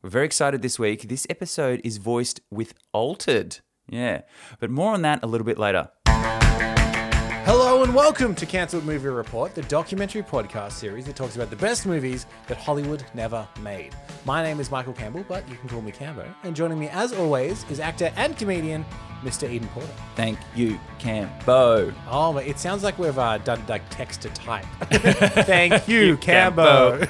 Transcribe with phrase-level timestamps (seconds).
[0.00, 1.08] We're very excited this week.
[1.08, 3.58] This episode is voiced with Altered.
[3.88, 4.20] Yeah,
[4.60, 5.90] but more on that a little bit later.
[6.06, 11.56] Hello and welcome to Cancelled Movie Report, the documentary podcast series that talks about the
[11.56, 13.92] best movies that Hollywood never made.
[14.28, 16.28] My name is Michael Campbell, but you can call me Cambo.
[16.42, 18.84] And joining me, as always, is actor and comedian
[19.22, 19.50] Mr.
[19.50, 19.88] Eden Porter.
[20.16, 21.94] Thank you, Cambo.
[22.10, 24.66] Oh, but it sounds like we've uh, done like text to type.
[25.46, 27.08] Thank you, Cambo.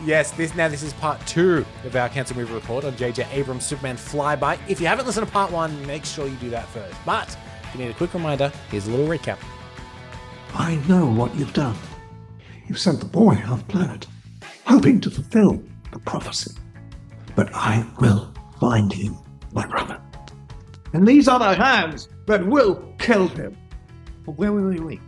[0.04, 3.24] yes, this now this is part two of our Cancelled Movie Report on J.J.
[3.30, 4.58] Abrams' Superman Flyby.
[4.66, 6.96] If you haven't listened to part one, make sure you do that first.
[7.06, 7.28] But
[7.62, 9.38] if you need a quick reminder, here's a little recap.
[10.52, 11.76] I know what you've done.
[12.66, 14.08] You've sent the boy off planet,
[14.64, 15.62] hoping to fulfill
[15.92, 16.52] the prophecy.
[17.34, 19.16] But I will find him,
[19.52, 20.00] my brother.
[20.92, 23.56] And these are the hands that will kill him.
[24.24, 25.00] But wait, wait, wait, wait.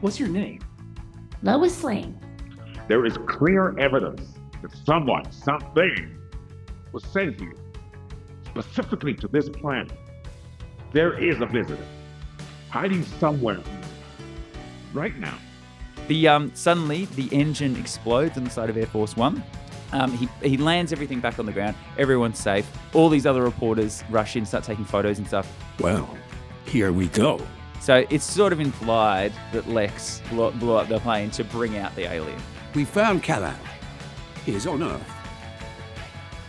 [0.00, 0.60] What's your name?
[1.42, 2.18] Lois Lane.
[2.88, 6.18] There is clear evidence that someone, something,
[6.92, 7.54] was sent here
[8.46, 9.92] specifically to this planet.
[10.92, 11.86] There is a visitor
[12.68, 13.60] hiding somewhere
[14.92, 15.38] right now.
[16.08, 19.42] The um, suddenly the engine explodes on the side of Air Force One.
[19.92, 21.76] Um, he, he lands everything back on the ground.
[21.98, 22.70] Everyone's safe.
[22.94, 25.52] All these other reporters rush in, start taking photos and stuff.
[25.80, 26.16] Well,
[26.64, 27.40] here we go.
[27.80, 31.94] So it's sort of implied that Lex blew, blew up the plane to bring out
[31.96, 32.40] the alien.
[32.74, 33.56] We found Kal-El.
[34.44, 35.10] He is on Earth.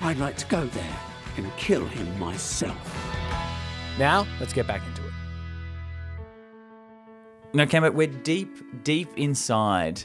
[0.01, 0.99] I'd like to go there
[1.37, 2.77] and kill him myself.
[3.97, 5.13] Now, let's get back into it.
[7.53, 10.03] No, Cameron, we're deep, deep inside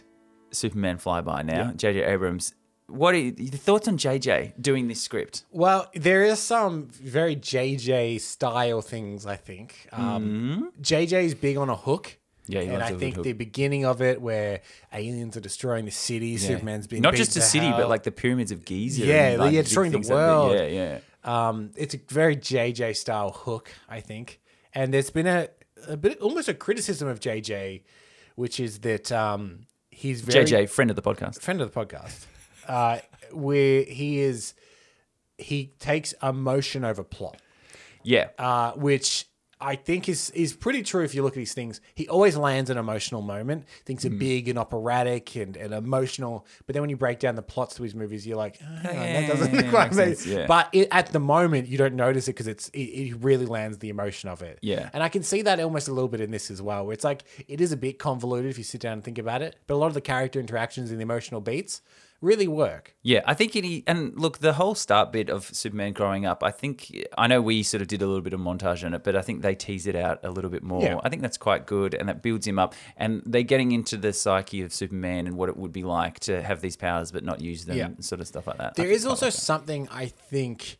[0.50, 1.72] Superman Flyby now.
[1.72, 2.02] J.J.
[2.02, 2.54] Abrams.
[2.88, 5.44] What are you, your thoughts on JJ doing this script?
[5.50, 9.88] Well, there is some very JJ style things, I think.
[9.92, 12.18] Um, JJ's big on a hook.
[12.48, 13.24] Yeah, he and I think hook.
[13.24, 14.60] the beginning of it, where
[14.92, 17.78] aliens are destroying the city, Superman's being not just the city, hell.
[17.78, 19.04] but like the pyramids of Giza.
[19.04, 20.52] Yeah, and, like, yeah, destroying the like world.
[20.54, 20.98] Yeah, yeah.
[21.24, 24.40] Um, it's a very JJ style hook, I think.
[24.72, 25.48] And there's been a,
[25.88, 27.82] a bit, almost a criticism of JJ,
[28.36, 31.40] which is that um, he's very JJ, friend of the podcast.
[31.40, 32.26] friend of the podcast,
[32.68, 32.98] uh,
[33.32, 34.54] where he is,
[35.38, 37.40] he takes emotion over plot.
[38.02, 38.28] Yeah.
[38.38, 39.26] uh, which
[39.58, 41.80] I think is is pretty true if you look at these things.
[41.94, 43.64] He always lands an emotional moment.
[43.86, 47.42] Things are big and operatic and, and emotional, but then when you break down the
[47.42, 50.26] plots to his movies, you're like, oh, on, yeah, that doesn't yeah, quite make sense,
[50.26, 50.46] yeah.
[50.46, 53.78] But it, at the moment, you don't notice it because it's it, it really lands
[53.78, 54.58] the emotion of it.
[54.60, 54.90] Yeah.
[54.92, 57.04] and I can see that almost a little bit in this as well, where it's
[57.04, 59.74] like it is a bit convoluted if you sit down and think about it, but
[59.74, 61.80] a lot of the character interactions and the emotional beats
[62.20, 62.94] really work.
[63.02, 63.82] Yeah, I think it.
[63.86, 67.62] And look, the whole start bit of Superman growing up, I think I know we
[67.62, 69.86] sort of did a little bit of montage on it, but I think they tease
[69.86, 70.82] it out a little bit more.
[70.82, 71.00] Yeah.
[71.02, 72.74] I think that's quite good, and that builds him up.
[72.96, 76.42] And they're getting into the psyche of Superman and what it would be like to
[76.42, 77.88] have these powers but not use them, Yeah.
[78.00, 78.74] sort of stuff like that.
[78.74, 80.78] There is also like something I think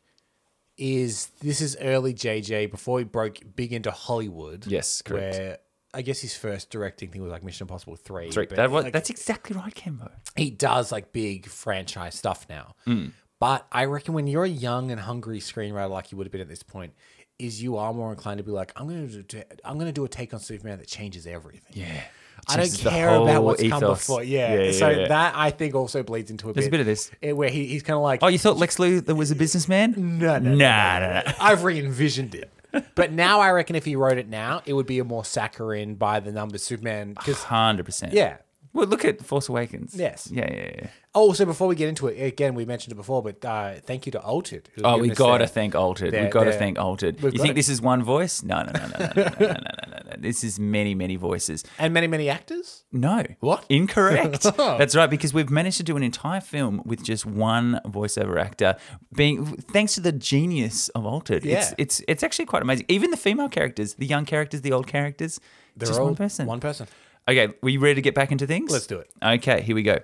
[0.78, 4.66] is this is early JJ before he broke big into Hollywood.
[4.66, 5.36] Yes, correct.
[5.38, 5.58] Where
[5.96, 8.30] I guess his first directing thing was like Mission Impossible three.
[8.30, 8.46] Three.
[8.46, 10.10] but, That was, like, that's exactly right, Kimbo.
[10.36, 12.74] he does like big franchise stuff now.
[12.84, 13.06] Hmm.
[13.40, 16.40] But I reckon when you're a young and hungry screenwriter like you would have been
[16.40, 16.92] at this point,
[17.38, 20.08] is you are more inclined to be like, I'm gonna do I'm gonna do a
[20.08, 21.72] take on Superman that changes everything.
[21.72, 22.02] Yeah.
[22.48, 23.98] I don't Changes the care about whole what's come ethos.
[23.98, 24.22] before.
[24.22, 24.54] Yeah.
[24.54, 25.08] Yeah, yeah, so yeah.
[25.08, 26.80] that I think also bleeds into a There's a bit.
[26.80, 27.10] of this.
[27.22, 29.94] eh, where he, he's kind of like, Oh, you thought Lex Luthor was a businessman?
[30.18, 31.32] No, no, no, nah, nah, nah.
[31.40, 32.52] I've re-envisioned it.
[32.94, 35.94] But now I reckon if he wrote it now, it would be a more saccharine
[35.94, 37.14] by the numbers Superman.
[37.14, 38.12] Because Hundred percent.
[38.12, 38.38] yeah.
[38.76, 39.94] Well, look at Force Awakens.
[39.94, 40.28] Yes.
[40.32, 40.86] Yeah, yeah, yeah.
[41.14, 44.04] Oh, so before we get into it, again, we mentioned it before, but uh, thank
[44.04, 44.68] you to Altered.
[44.84, 46.12] Oh, given we us got to their- thank Altered.
[46.12, 47.22] their- we got to thank Altered.
[47.22, 47.54] You think it.
[47.54, 48.42] this is one voice?
[48.42, 50.16] No, no, no, no, no, no, no, no, no, no, no.
[50.18, 51.64] This is many, many voices.
[51.78, 52.84] and many, many actors.
[52.92, 53.24] No.
[53.40, 53.64] What?
[53.70, 54.42] Incorrect.
[54.58, 58.76] That's right, because we've managed to do an entire film with just one voiceover actor,
[59.14, 61.46] being thanks to the genius of Altered.
[61.46, 61.74] It's Yeah.
[61.78, 62.84] it's it's actually quite amazing.
[62.88, 65.40] Even the female characters, the young characters, the old characters,
[65.76, 66.46] They're just all one person.
[66.46, 66.86] One person.
[67.28, 68.70] Okay, were you ready to get back into things?
[68.70, 69.10] Let's do it.
[69.22, 69.98] Okay, here we go.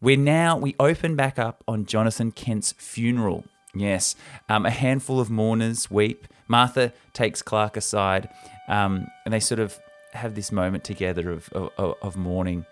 [0.00, 3.44] We're now, we open back up on Jonathan Kent's funeral.
[3.72, 4.16] Yes,
[4.48, 6.26] um, a handful of mourners weep.
[6.48, 8.28] Martha takes Clark aside,
[8.68, 9.78] um, and they sort of
[10.12, 12.66] have this moment together of, of, of mourning.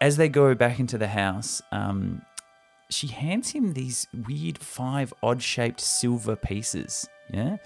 [0.00, 2.22] As they go back into the house, um,
[2.88, 7.06] she hands him these weird five odd shaped silver pieces.
[7.30, 7.58] Yeah?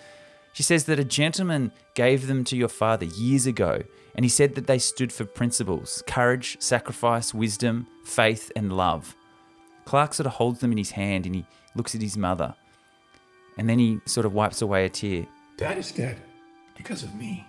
[0.52, 3.82] She says that a gentleman gave them to your father years ago,
[4.14, 9.16] and he said that they stood for principles courage, sacrifice, wisdom, faith, and love.
[9.84, 12.54] Clark sort of holds them in his hand and he looks at his mother,
[13.56, 15.26] and then he sort of wipes away a tear.
[15.56, 16.20] Dad is dead
[16.76, 17.46] because of me.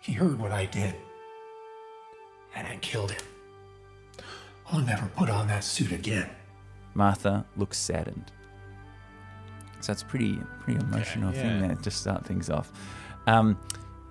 [0.00, 0.94] He heard what I did,
[2.54, 3.22] and I killed him.
[4.70, 6.30] I'll never put on that suit again.
[6.94, 8.32] Martha looks saddened.
[9.80, 11.68] So it's pretty pretty emotional thing yeah.
[11.68, 12.72] there to start things off.
[13.26, 13.58] Um,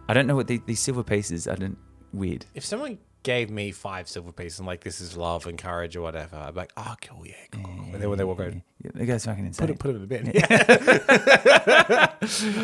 [0.09, 1.47] I don't know what the, these silver pieces.
[1.47, 1.77] I don't
[2.13, 2.45] weird.
[2.53, 6.01] If someone gave me five silver pieces and like this is love and courage or
[6.01, 7.63] whatever, I'd be like, oh, cool, yeah, cool.
[7.63, 7.73] cool.
[7.93, 8.51] And then when they walk Yeah,
[8.93, 9.67] the guy's fucking insane.
[9.67, 10.31] put it, put it in the bin.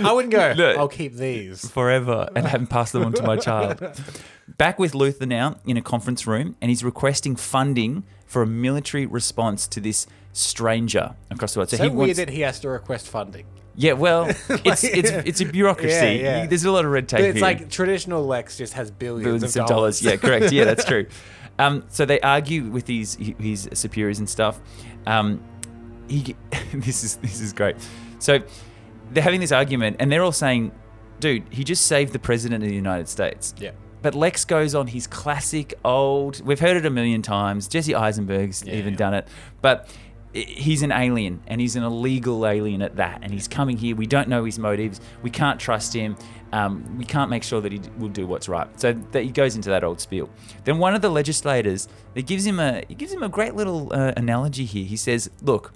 [0.06, 0.54] I wouldn't go.
[0.56, 0.78] Look.
[0.78, 1.68] I'll keep these.
[1.70, 3.80] forever and haven't passed them on to my child.
[4.58, 9.06] Back with Luthor now in a conference room, and he's requesting funding for a military
[9.06, 11.70] response to this stranger across the world.
[11.70, 13.46] So, So he weird wants, that he has to request funding.
[13.76, 15.96] Yeah, well, it's it's it's a bureaucracy.
[15.96, 16.46] Yeah, yeah.
[16.46, 17.20] There's a lot of red tape.
[17.20, 17.42] But it's here.
[17.42, 20.02] like traditional Lex just has billions, billions of, of dollars.
[20.02, 20.52] Yeah, correct.
[20.52, 21.08] Yeah, that's true.
[21.60, 24.60] Um, so they argue with his his superiors and stuff.
[25.06, 25.44] Um,
[26.08, 26.36] he
[26.74, 27.76] this is this is great.
[28.20, 28.40] So
[29.12, 30.72] they're having this argument, and they're all saying,
[31.20, 33.72] "Dude, he just saved the president of the United States." Yeah.
[34.02, 36.42] But Lex goes on his classic old.
[36.44, 37.68] We've heard it a million times.
[37.68, 38.98] Jesse Eisenberg's even yeah.
[38.98, 39.28] done it,
[39.62, 39.96] but.
[40.34, 43.20] He's an alien, and he's an illegal alien at that.
[43.22, 43.96] And he's coming here.
[43.96, 45.00] We don't know his motives.
[45.22, 46.16] We can't trust him.
[46.52, 48.68] Um, we can't make sure that he will do what's right.
[48.80, 50.30] So that he goes into that old spiel.
[50.64, 53.94] Then one of the legislators, he gives him a he gives him a great little
[53.94, 54.86] uh, analogy here.
[54.86, 55.72] He says, "Look,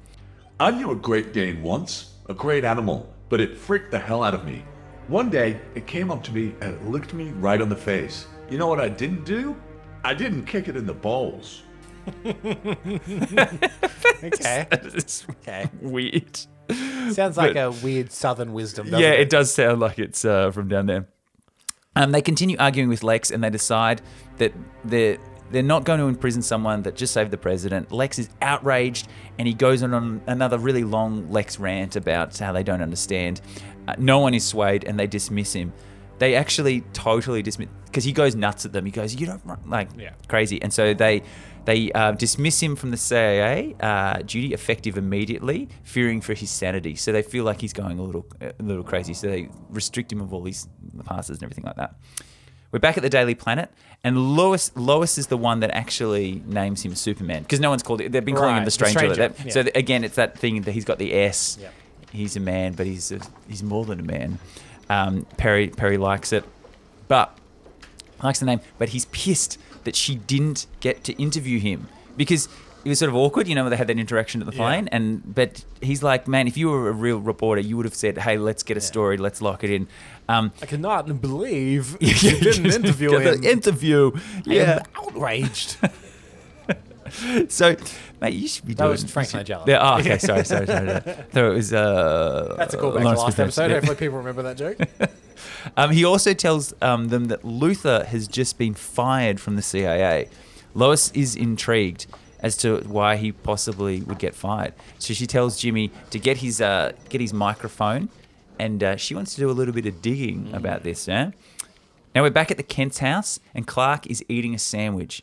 [0.60, 4.34] I knew a Great Dane once, a great animal, but it freaked the hell out
[4.34, 4.64] of me.
[5.08, 8.26] One day, it came up to me and it licked me right on the face.
[8.50, 9.56] You know what I didn't do?
[10.04, 11.62] I didn't kick it in the balls.
[14.24, 14.68] Okay.
[14.72, 15.70] it's okay.
[15.82, 16.40] weird."
[17.12, 18.88] Sounds like a weird southern wisdom.
[18.88, 19.22] doesn't yeah, it?
[19.22, 21.08] it does sound like it's uh, from down there.
[21.96, 24.02] Um, they continue arguing with Lex, and they decide
[24.38, 25.18] that they're
[25.50, 27.92] they're not going to imprison someone that just saved the president.
[27.92, 29.08] Lex is outraged,
[29.40, 33.40] and he goes on, another really long Lex rant about how they don't understand.
[33.88, 35.72] Uh, no one is swayed, and they dismiss him.
[36.20, 38.84] They actually totally dismiss because he goes nuts at them.
[38.86, 40.12] He goes, "You don't run-" like Yeah.
[40.28, 41.24] crazy," and so they
[41.68, 46.96] they uh, dismiss him from the CIA uh, duty effective immediately, fearing for his sanity.
[46.96, 49.14] So they feel like he's going a little a little crazy.
[49.14, 50.66] So they restrict him of all his
[51.04, 51.96] passes and everything like that.
[52.72, 53.70] We're back at the Daily Planet,
[54.02, 58.00] and Lois Lois is the one that actually names him Superman because no one's called
[58.00, 58.14] it.
[58.14, 59.00] They've been calling him Right, the the Stranger.
[59.00, 59.52] Stranger, That- yeah.
[59.52, 61.58] So th- again, it's that thing that he's got the S.
[61.60, 61.74] Yep.
[62.14, 64.40] He's a man, but he's a, he's more than a man.
[64.90, 66.46] Um, Perry Perry likes it,
[67.10, 67.38] but
[68.24, 71.88] likes the name, but he's pissed that she didn't get to interview him
[72.18, 72.50] because
[72.84, 74.90] it was sort of awkward, you know, when they had that interaction at the plane.
[74.92, 78.18] And but he's like, man, if you were a real reporter, you would have said,
[78.18, 79.88] hey, let's get a story, let's lock it in.
[80.28, 83.46] Um, I cannot believe you didn't interview him.
[83.46, 84.12] interview.
[84.46, 84.84] Yeah.
[84.98, 85.78] outraged.
[87.50, 87.76] So,
[88.22, 88.92] mate, you should be That doing.
[88.92, 89.66] was Frank Nigella.
[89.68, 90.88] Yeah, oh, okay, sorry, sorry, sorry.
[90.88, 91.00] sorry.
[91.02, 91.74] Thought it was.
[91.74, 93.68] Uh, That's a callback to last episode.
[93.70, 93.76] Yeah.
[93.76, 94.78] Hopefully, people remember that joke.
[95.76, 100.30] Um, he also tells um, them that Luthor has just been fired from the CIA.
[100.74, 102.08] Lois is intrigued
[102.40, 104.74] as to why he possibly would get fired.
[104.98, 108.10] So she tells Jimmy to get his uh, get his microphone,
[108.58, 111.08] and uh, she wants to do a little bit of digging about this.
[111.08, 111.32] Yeah.
[112.16, 115.22] Now we're back at the Kent's house, and Clark is eating a sandwich.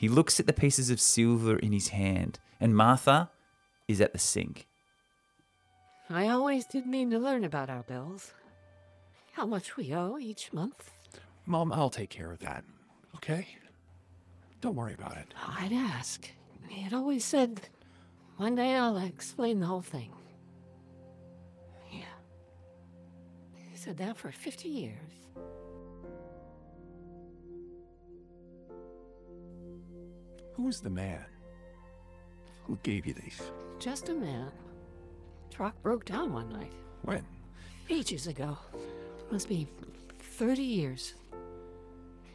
[0.00, 3.28] He looks at the pieces of silver in his hand, and Martha
[3.86, 4.66] is at the sink.
[6.08, 8.32] I always did mean to learn about our bills.
[9.32, 10.90] How much we owe each month.
[11.44, 12.64] Mom, I'll take care of that.
[13.16, 13.46] Okay?
[14.62, 15.34] Don't worry about it.
[15.46, 16.26] I'd ask.
[16.66, 17.60] He had always said,
[18.38, 20.12] one day I'll explain the whole thing.
[21.92, 22.04] Yeah.
[23.70, 25.19] He said that for 50 years.
[30.60, 31.24] Who's the man?
[32.64, 33.40] Who gave you these?
[33.78, 34.50] Just a man.
[35.50, 36.72] Truck broke down one night.
[37.00, 37.24] When?
[37.88, 38.58] Ages ago.
[39.32, 39.66] Must be
[40.18, 41.14] 30 years.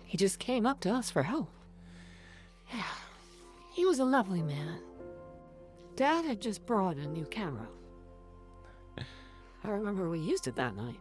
[0.05, 1.51] He just came up to us for help.
[2.74, 2.82] Yeah.
[3.75, 4.79] He was a lovely man.
[5.96, 7.67] Dad had just brought a new camera.
[9.63, 11.00] I remember we used it that night.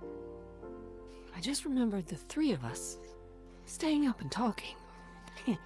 [1.35, 2.99] I just remembered the three of us
[3.65, 4.77] staying up and talking.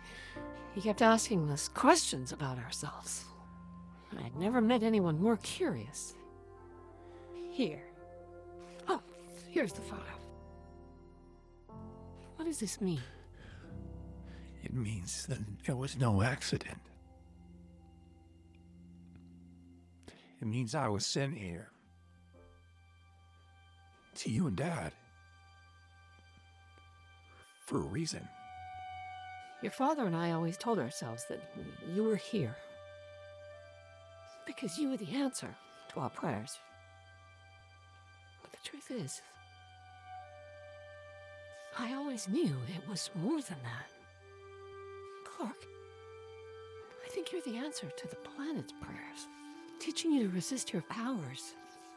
[0.75, 3.25] he kept asking us questions about ourselves.
[4.25, 6.15] I'd never met anyone more curious.
[7.51, 7.83] Here.
[8.89, 9.01] Oh,
[9.51, 10.03] here's the photo.
[12.37, 13.01] What does this mean?
[14.63, 16.79] It means that there was no accident.
[20.41, 21.71] It means I was sent here.
[24.17, 24.93] To you and Dad.
[27.67, 28.27] For a reason.
[29.61, 31.41] Your father and I always told ourselves that
[31.93, 32.55] you were here.
[34.47, 35.55] Because you were the answer
[35.93, 36.59] to our prayers.
[38.43, 39.21] But the truth is,
[41.79, 43.91] I always knew it was more than that.
[45.25, 45.57] Clark,
[47.05, 49.27] I think you're the answer to the planet's prayers.
[49.81, 51.55] teaching you to resist your powers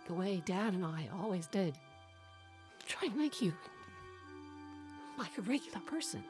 [0.08, 1.76] the way Dad and I always did.
[2.88, 3.54] Trying to make you
[5.18, 6.24] like a regular person.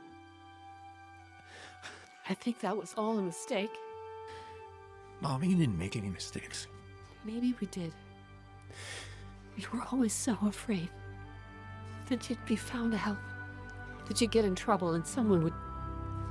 [2.32, 3.74] I think that was all a mistake.
[5.20, 6.68] Mommy, you didn't make any mistakes.
[7.26, 7.94] Maybe we did.
[9.58, 10.88] We were always so afraid
[12.08, 13.18] that you'd be found out,
[14.08, 15.54] that you'd get in trouble and someone would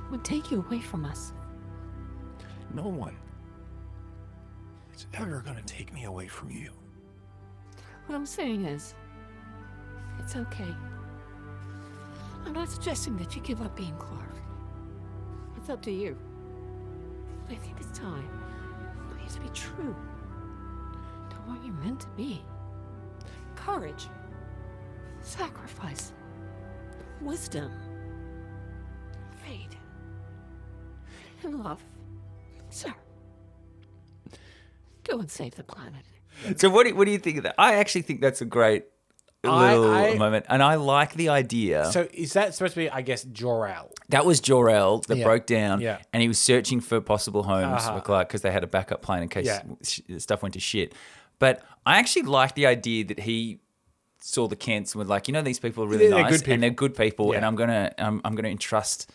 [0.09, 1.33] would take you away from us.
[2.73, 3.15] No one
[4.95, 6.71] is ever gonna take me away from you.
[8.07, 8.95] What I'm saying is,
[10.17, 10.75] it's okay.
[12.43, 14.30] I'm not suggesting that you give up being Clark.
[15.71, 16.17] Up to you.
[17.49, 18.27] I think it's time
[19.07, 19.95] for you to be true
[21.29, 22.41] to what you're meant to be.
[23.55, 24.09] Courage,
[25.21, 26.11] sacrifice,
[27.21, 27.71] wisdom,
[29.45, 29.77] faith,
[31.43, 31.81] and love.
[32.69, 32.93] Sir,
[35.05, 36.03] go and save the planet.
[36.57, 37.55] So what do, what do you think of that?
[37.57, 38.90] I actually think that's a great
[39.49, 41.85] little I- moment, and I like the idea.
[41.91, 43.89] So is that supposed to be, I guess, Jor-El?
[44.09, 45.23] that was Jor El that Yeah.
[45.23, 45.99] broke down, Yeah.
[46.11, 47.95] and he was searching for possible homes Uh-huh.
[47.95, 50.17] for Clark because they had a backup plan in case Yeah.
[50.17, 50.93] stuff went to shit.
[51.39, 53.59] But I actually like the idea that he
[54.19, 56.61] saw the Kents and was like, you know, these people are really they're nice and
[56.61, 59.09] they're good people, and I'm gonna I'm, I'm gonna entrust.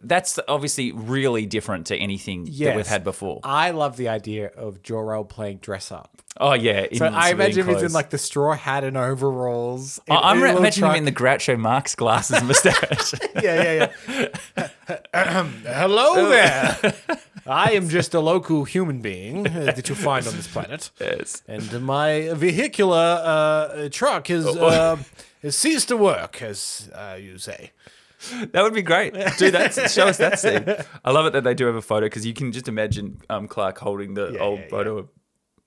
[0.00, 3.40] That's obviously really different to anything that we've had before.
[3.42, 6.22] I love the idea of Jor-El playing dress up.
[6.40, 9.98] Oh yeah, So I civilian imagine he's in like the straw hat and overalls.
[10.08, 10.98] I- in- I'm re- little imagining him truck.
[10.98, 13.14] in the Groucho Marx glasses and mustache.
[13.42, 14.68] yeah, yeah, yeah.
[15.64, 16.94] Hello there.
[17.46, 20.90] I am just a local human being uh, that you'll find on this planet.
[21.00, 21.42] yes.
[21.48, 24.66] And my vehicular uh, truck has, Oh.
[24.66, 24.96] uh,
[25.42, 27.70] has ceased to work, as uh, you say.
[28.52, 29.14] That would be great.
[29.38, 29.90] Do that.
[29.90, 30.64] show us that scene.
[31.04, 33.46] I love it that they do have a photo because you can just imagine um,
[33.48, 35.08] Clark holding the Yeah, old yeah, photo of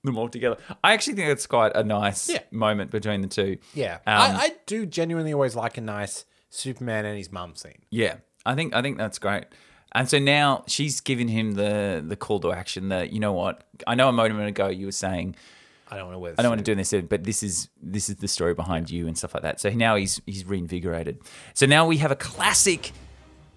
[0.04, 0.56] them all together.
[0.84, 2.40] I actually think it's quite a nice Yeah.
[2.50, 3.58] moment between the two.
[3.74, 3.94] Yeah.
[4.06, 7.82] Um, I, I do genuinely always like a nice Superman and his mum scene.
[7.90, 9.44] Yeah, I think I think that's great.
[9.94, 12.88] And so now she's giving him the the call to action.
[12.90, 13.64] That you know what?
[13.86, 15.36] I know a moment ago you were saying
[15.92, 18.08] I don't want to wear I don't want to do this, but this is this
[18.08, 19.60] is the story behind you and stuff like that.
[19.60, 21.18] So now he's he's reinvigorated.
[21.52, 22.92] So now we have a classic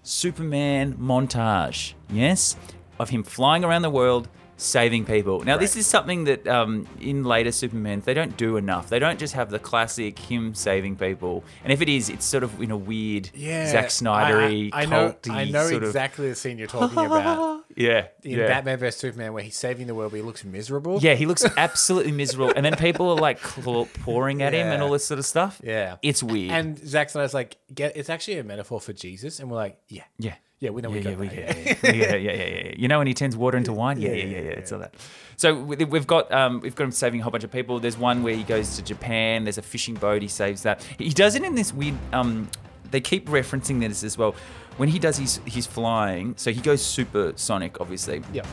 [0.02, 2.54] Superman montage, yes,
[3.00, 5.40] of him flying around the world saving people.
[5.44, 8.88] Now this is something that um, in later Superman they don't do enough.
[8.88, 12.42] They don't just have the classic him saving people, and if it is, it's sort
[12.42, 13.66] of in a weird Yeah.
[13.70, 16.98] Zack Snydery, I, I, I know, I know sort of- exactly the scene you're talking
[16.98, 17.64] about.
[17.76, 18.46] yeah, In yeah.
[18.46, 20.98] Batman vs Superman, where he's saving the world, but he looks miserable.
[21.02, 24.82] Yeah, he looks absolutely miserable, and then people are like claw- pouring at him and
[24.82, 25.60] all this sort of stuff.
[25.62, 25.96] Yeah.
[26.02, 26.52] it's weird.
[26.52, 29.40] And Zack Snyder's like, get, it's actually a metaphor for Jesus.
[29.40, 30.04] And we're like, yeah.
[30.18, 32.72] yeah, Yeah, we know we yeah, we, yeah, yeah, yeah, yeah, yeah, yeah.
[32.78, 34.00] You know when he turns water into wine?
[34.00, 34.50] Yeah, yeah, yeah, yeah.
[34.52, 34.94] It's all that.
[35.36, 37.78] So we- we've got um, we've got him saving a whole bunch of people.
[37.78, 39.44] There's one where he goes to Japan.
[39.44, 40.22] There's a fishing boat.
[40.22, 40.82] He saves that.
[40.98, 41.96] He does it in this weird.
[42.14, 42.48] Um,
[42.90, 44.34] they keep referencing this as well.
[44.78, 48.22] When he does his his flying, so he goes supersonic, obviously.
[48.32, 48.46] Yeah.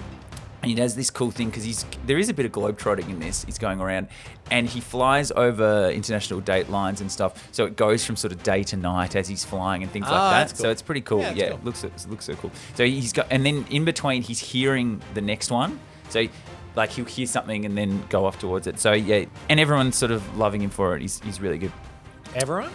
[0.64, 3.20] And he does this cool thing because he's there is a bit of globetrotting in
[3.20, 3.44] this.
[3.44, 4.08] He's going around,
[4.50, 7.50] and he flies over international date lines and stuff.
[7.52, 10.12] So it goes from sort of day to night as he's flying and things Ah,
[10.12, 10.48] like that.
[10.48, 11.20] that's So it's pretty cool.
[11.20, 11.58] Yeah, Yeah, cool.
[11.58, 12.52] it looks it looks so cool.
[12.76, 15.80] So he's got, and then in between, he's hearing the next one.
[16.08, 16.28] So
[16.76, 18.80] like he'll hear something and then go off towards it.
[18.80, 21.02] So yeah, and everyone's sort of loving him for it.
[21.02, 21.74] He's he's really good.
[22.36, 22.72] Everyone?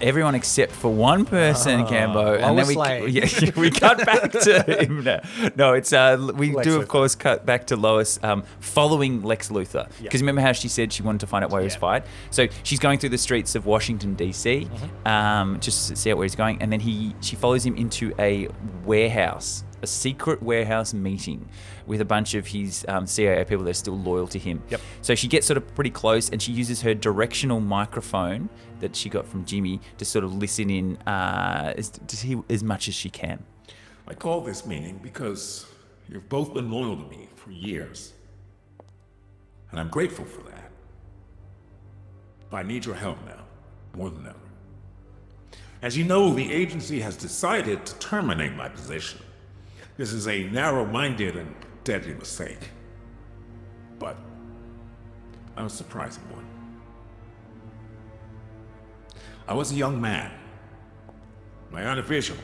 [0.00, 5.04] Everyone except for one person, Cambo, and then we yeah, we cut back to him.
[5.04, 5.20] now.
[5.56, 6.82] No, it's uh, we Lex do Luthor.
[6.82, 10.92] of course cut back to Lois um, following Lex Luthor because remember how she said
[10.92, 12.02] she wanted to find out where he was fired.
[12.30, 14.68] So she's going through the streets of Washington D.C.
[14.70, 15.08] Mm-hmm.
[15.08, 18.12] Um, just to see out where he's going, and then he she follows him into
[18.18, 18.48] a
[18.84, 21.48] warehouse, a secret warehouse meeting
[21.86, 24.62] with a bunch of his um, CIA people that are still loyal to him.
[24.70, 24.80] Yep.
[25.02, 28.48] So she gets sort of pretty close and she uses her directional microphone
[28.80, 32.62] that she got from Jimmy to sort of listen in uh, as, to see as
[32.62, 33.42] much as she can.
[34.08, 35.66] I call this meeting because
[36.08, 38.12] you've both been loyal to me for years.
[39.70, 40.70] And I'm grateful for that.
[42.50, 43.44] But I need your help now,
[43.96, 44.36] more than ever.
[45.82, 49.20] As you know, the agency has decided to terminate my position.
[49.96, 52.70] This is a narrow minded and deadly mistake.
[53.98, 54.16] But
[55.56, 56.44] I'm a surprising one.
[59.48, 60.30] I was a young man.
[61.70, 62.36] My unofficial.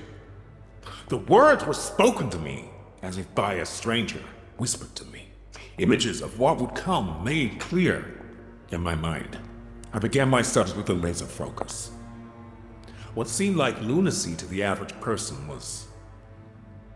[1.08, 2.70] The words were spoken to me
[3.02, 4.22] as if by a stranger,
[4.56, 5.28] whispered to me.
[5.78, 8.18] Images of what would come made clear
[8.70, 9.38] in my mind.
[9.92, 11.90] I began my studies with a laser focus.
[13.14, 15.86] What seemed like lunacy to the average person was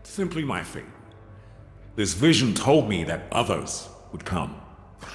[0.07, 0.85] simply my fate.
[1.95, 4.55] This vision told me that others would come,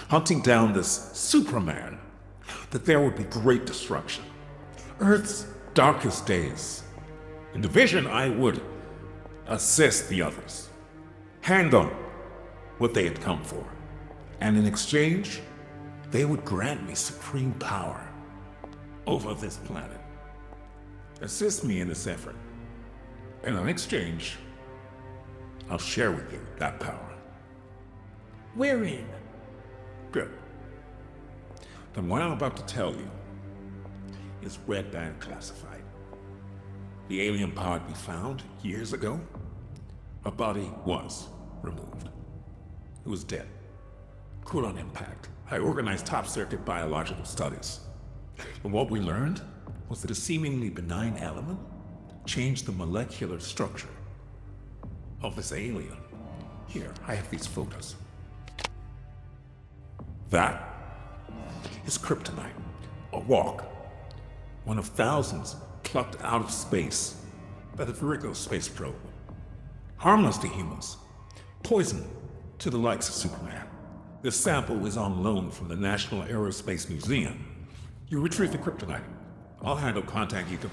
[0.09, 1.99] hunting down this Superman,
[2.71, 4.25] that there would be great destruction.
[5.01, 6.83] Earth's darkest days.
[7.55, 8.61] In the vision, I would
[9.47, 10.69] assist the others,
[11.41, 11.91] hand them
[12.79, 13.65] what they had come for,
[14.41, 15.41] and in exchange,
[16.11, 18.01] they would grant me supreme power
[19.07, 20.01] over this planet.
[21.23, 22.37] Assist me in this effort,
[23.45, 24.37] and in exchange,
[25.73, 27.15] I'll share with you that power.
[28.55, 29.07] We're.
[30.11, 30.31] Good.
[31.95, 33.11] Then what I'm about to tell you
[34.43, 35.83] is red band classified.
[37.09, 39.19] The alien pod we found years ago,
[40.27, 41.29] a body was
[41.63, 42.11] removed.
[43.07, 43.49] It was dead.
[44.45, 45.31] Cool on impact.
[45.51, 47.81] I organized top circuit biological studies.
[48.63, 49.41] And what we learned
[49.89, 51.61] was that a seemingly benign element
[52.27, 53.89] changed the molecular structure
[55.23, 55.97] of this alien.
[56.67, 57.97] Here, I have these photos.
[60.31, 60.69] That
[61.87, 62.53] is kryptonite,
[63.13, 63.65] a walk,
[64.65, 67.17] one of thousands plucked out of space
[67.77, 68.95] by the Virgo space probe.
[69.97, 70.97] Harmless to humans,
[71.63, 72.05] poison
[72.59, 73.67] to the likes of Superman.
[74.23, 77.67] This sample is on loan from the National Aerospace Museum.
[78.09, 79.03] You retrieve the kryptonite.
[79.63, 80.71] I'll handle contact you to.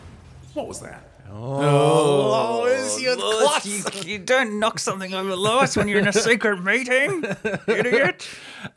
[0.53, 1.18] What was that?
[1.31, 3.83] Oh, Lois, you're Lois, you,
[4.13, 7.23] you don't knock something over Lois when you're in a secret meeting,
[7.67, 8.27] idiot.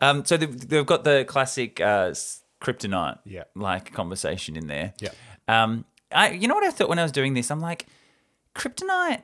[0.00, 2.12] Um, so they've, they've got the classic uh,
[2.60, 3.44] kryptonite Yeah.
[3.54, 4.94] like conversation in there.
[5.00, 5.10] Yeah.
[5.48, 7.50] Um, I, you know what I thought when I was doing this?
[7.50, 7.86] I'm like,
[8.54, 9.22] kryptonite.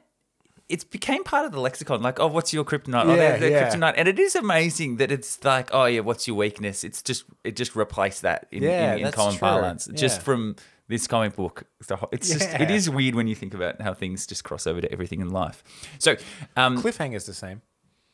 [0.68, 2.02] It became part of the lexicon.
[2.02, 3.04] Like, oh, what's your kryptonite?
[3.06, 3.70] oh, Yeah, they're, they're yeah.
[3.70, 6.85] kryptonite, and it is amazing that it's like, oh yeah, what's your weakness?
[6.85, 9.40] It's just it just replaced that in, Yeah, in, in that's common true.
[9.40, 10.25] parlance, just Yeah.
[10.25, 10.56] from
[10.88, 11.64] this comic book.
[11.87, 12.73] The whole- It's just it Yeah.
[12.73, 15.62] is weird when you think about how things just cross over to everything in life.
[15.99, 16.16] So,
[16.57, 17.62] um, Cliffhanger's the same.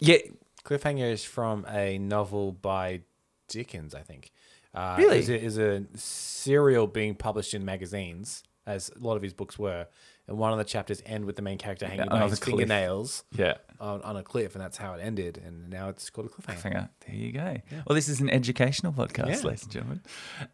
[0.00, 0.18] yeah,
[0.64, 3.02] Cliffhanger is from a novel by
[3.48, 4.32] Dickens, I think.
[4.74, 5.18] Uh, Really?
[5.18, 9.58] Is a, is a serial being published in magazines, as a lot of his books
[9.58, 9.86] were.
[10.26, 12.56] And one of the chapters end with the main character hanging by his cliff.
[12.56, 13.54] fingernails yeah.
[13.84, 15.40] On, on a cliff, and that's how it ended.
[15.44, 16.88] And now it's called a cliffhanger.
[17.06, 17.56] There you go.
[17.86, 19.48] Well, this is an educational podcast, Yeah.
[19.48, 20.00] ladies and gentlemen.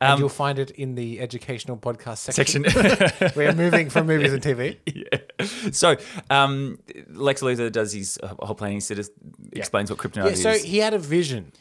[0.00, 2.64] and Um, you'll find it in the educational podcast section.
[2.68, 3.30] section.
[3.36, 4.78] We're moving from movies and TV.
[4.86, 5.70] yeah.
[5.72, 5.96] So,
[6.28, 8.72] um, Lex Luthor does his uh, whole plan.
[8.72, 9.08] He sort of
[9.52, 10.42] explains what kryptonite Yeah, is.
[10.42, 11.52] so he had a vision.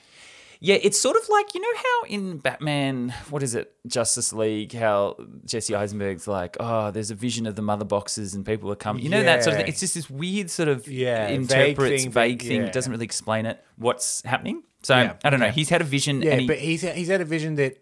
[0.61, 4.73] Yeah, it's sort of like you know how in Batman, what is it, Justice League,
[4.73, 8.75] how Jesse Eisenberg's like, oh, there's a vision of the mother boxes and people are
[8.75, 9.03] coming.
[9.03, 9.69] You know that sort of thing.
[9.69, 12.71] It's just this weird sort of Yeah, vague interprets thing, vague thing, yeah.
[12.71, 14.63] doesn't really explain it what's happening.
[14.83, 15.47] So Yeah, I don't know.
[15.47, 15.55] okay.
[15.55, 16.21] He's had a vision.
[16.21, 17.81] Yeah, and he, but he's he's had a vision that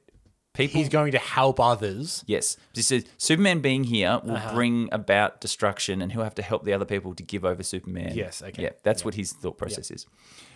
[0.58, 2.24] people he's going to help others.
[2.28, 2.58] Yes.
[2.74, 4.54] This is Superman being here will Uh-huh.
[4.54, 8.12] bring about destruction and he'll have to help the other people to give over Superman.
[8.16, 8.64] Yes, okay.
[8.64, 10.06] Yeah, that's what his thought process is.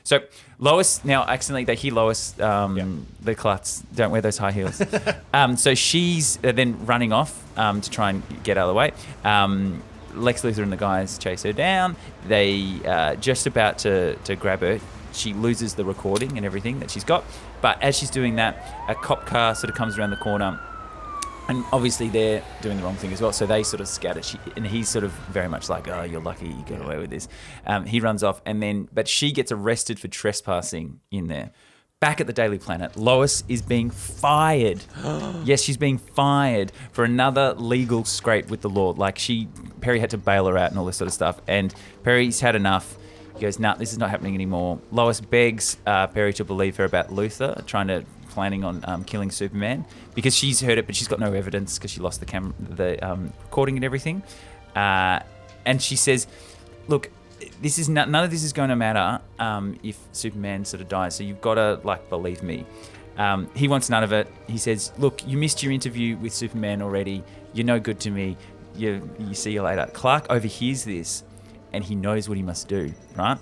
[0.03, 0.19] So
[0.57, 4.81] Lois, now accidentally they hear Lois, um, the Klutz, don't wear those high heels.
[5.33, 8.91] um, so she's then running off um, to try and get out of the way.
[9.23, 9.83] Um,
[10.13, 11.95] Lex Luthor and the guys chase her down.
[12.27, 14.79] They uh, just about to, to grab her.
[15.13, 17.23] She loses the recording and everything that she's got.
[17.61, 20.59] But as she's doing that, a cop car sort of comes around the corner
[21.51, 23.33] and obviously they're doing the wrong thing as well.
[23.33, 24.21] So they sort of scatter.
[24.21, 27.09] She, and he's sort of very much like, "Oh, you're lucky you got away with
[27.09, 27.27] this."
[27.65, 31.51] Um, he runs off, and then but she gets arrested for trespassing in there.
[31.99, 34.83] Back at the Daily Planet, Lois is being fired.
[35.43, 38.95] yes, she's being fired for another legal scrape with the law.
[38.97, 39.49] Like she,
[39.81, 41.39] Perry had to bail her out and all this sort of stuff.
[41.47, 42.97] And Perry's had enough.
[43.35, 46.85] He goes, "Nah, this is not happening anymore." Lois begs uh, Perry to believe her
[46.85, 51.07] about Luthor trying to planning on um, killing Superman because she's heard it, but she's
[51.07, 54.23] got no evidence because she lost the camera, the um, recording and everything.
[54.75, 55.19] Uh,
[55.65, 56.27] and she says,
[56.87, 57.11] "Look,
[57.61, 60.87] this is not, none of this is going to matter um, if Superman sort of
[60.89, 61.15] dies.
[61.15, 62.65] So you've got to like believe me."
[63.17, 64.27] Um, he wants none of it.
[64.47, 67.23] He says, "Look, you missed your interview with Superman already.
[67.53, 68.37] You're no good to me.
[68.75, 71.23] You, you see you later." Clark overhears this,
[71.73, 72.93] and he knows what he must do.
[73.15, 73.37] Right.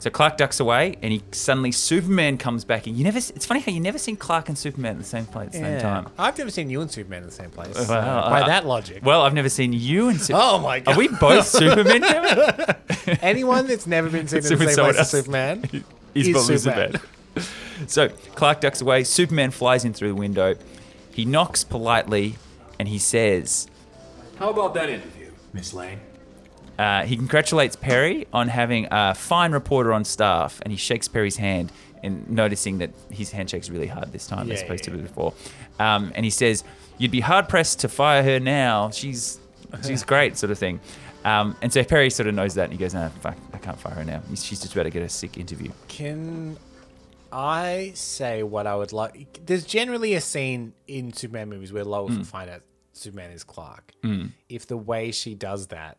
[0.00, 2.86] So Clark ducks away, and he suddenly Superman comes back.
[2.86, 3.18] And you never.
[3.18, 5.58] It's funny how you never seen Clark and Superman at the same place at the
[5.58, 6.08] same time.
[6.16, 7.74] I've never seen you and Superman in the same place.
[7.74, 9.04] Well, Uh, by uh, that logic.
[9.04, 10.20] Well, I've never seen you and.
[10.20, 10.94] Su- Oh my god!
[10.94, 12.02] Are we both Superman?
[12.02, 12.76] Kevin?
[13.22, 15.10] Anyone that's never been seen in the same place as.
[15.10, 15.64] Superman
[16.14, 16.92] He's is probably Superman.
[17.34, 17.88] Superman.
[17.88, 19.02] so Clark ducks away.
[19.02, 20.54] Superman flies in through the window.
[21.12, 22.36] He knocks politely,
[22.78, 23.66] and he says,
[24.38, 25.98] How about that interview, Miss Lane?
[26.78, 31.36] Uh, he congratulates Perry on having a fine reporter on staff, and he shakes Perry's
[31.36, 35.34] hand, and noticing that his handshake's really hard this time as opposed yeah, to before.
[35.80, 36.62] Um, and he says,
[36.98, 38.90] "You'd be hard pressed to fire her now.
[38.90, 39.40] She's
[39.84, 40.80] she's great, sort of thing."
[41.24, 43.78] Um, and so Perry sort of knows that, and he goes, "No, fuck, I can't
[43.78, 44.22] fire her now.
[44.30, 46.56] She's just about to get a sick interview." Can
[47.32, 49.40] I say what I would like.
[49.44, 52.18] There's generally a scene in Superman movies where Lois Mm.
[52.18, 52.62] will find out
[52.92, 53.92] Superman is Clark.
[54.48, 55.98] If the way she does that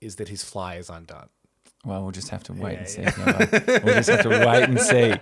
[0.00, 1.28] is that his fly is undone.
[1.84, 3.02] Well, we'll just have to wait and see.
[3.02, 5.14] Yeah, we'll just have to wait and see.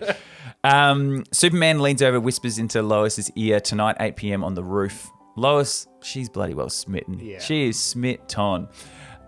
[0.65, 4.43] Um, Superman leans over, whispers into Lois's ear tonight, 8 p.m.
[4.43, 5.11] on the roof.
[5.37, 7.21] Lois, she's bloody well smitten.
[7.21, 7.39] Yeah.
[7.39, 8.69] She is smitten.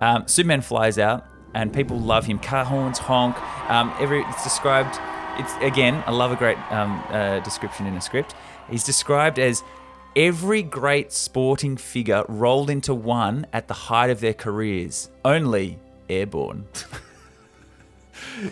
[0.01, 2.39] Um, Superman flies out, and people love him.
[2.39, 3.37] Car horns honk.
[3.71, 4.99] Um, every it's described.
[5.39, 8.35] It's again, I love a great um, uh, description in a script.
[8.71, 9.63] He's described as
[10.17, 16.67] every great sporting figure rolled into one at the height of their careers, only airborne.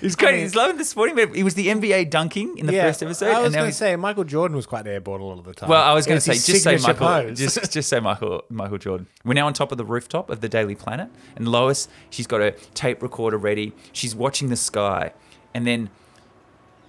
[0.00, 0.40] He's great.
[0.40, 1.14] He's loving the sporting.
[1.14, 3.31] But he was the NBA dunking in the first episode.
[3.31, 5.68] I was going to say Michael Jordan was quite airborne a lot of the time.
[5.68, 7.38] well, I was going to say just say Michael, pose.
[7.38, 9.07] just just say Michael Michael Jordan.
[9.24, 12.40] We're now on top of the rooftop of the Daily Planet, and Lois, she's got
[12.40, 13.72] a tape recorder ready.
[13.92, 15.12] She's watching the sky,
[15.53, 15.90] and then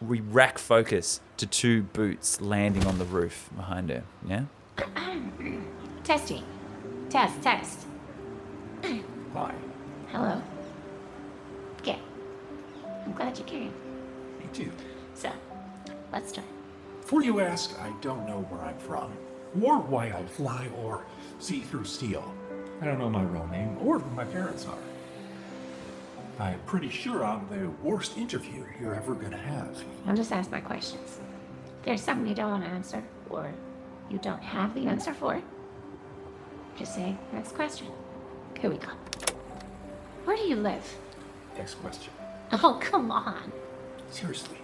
[0.01, 4.03] we rack focus to two boots landing on the roof behind her.
[4.27, 4.45] Yeah.
[6.03, 6.43] Testing.
[7.09, 7.87] Test, test.
[9.33, 9.53] Hi.
[10.09, 10.41] Hello.
[11.81, 11.99] Okay.
[13.05, 13.73] I'm glad you came.
[14.39, 14.71] Me too.
[15.13, 15.31] So,
[16.11, 16.47] let's start.
[17.01, 19.11] Before you ask, I don't know where I'm from,
[19.61, 21.05] or why I fly, or
[21.39, 22.33] see through steel.
[22.81, 26.43] I don't know my real name, or who my parents are.
[26.43, 29.81] I'm pretty sure I'm the worst interview you're ever gonna have.
[30.05, 31.19] I'll just ask my questions.
[31.79, 33.51] If there's something you don't want to answer, or
[34.09, 35.41] you don't have the answer for,
[36.77, 37.87] just say, next question.
[38.59, 38.89] Here we go.
[40.25, 40.85] Where do you live?
[41.57, 42.11] Next question.
[42.51, 43.51] Oh, come on.
[44.11, 44.57] Seriously.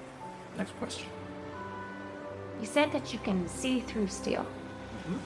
[0.56, 1.08] Next question.
[2.60, 4.44] You said that you can see through steel.
[4.44, 5.18] Mm-hmm.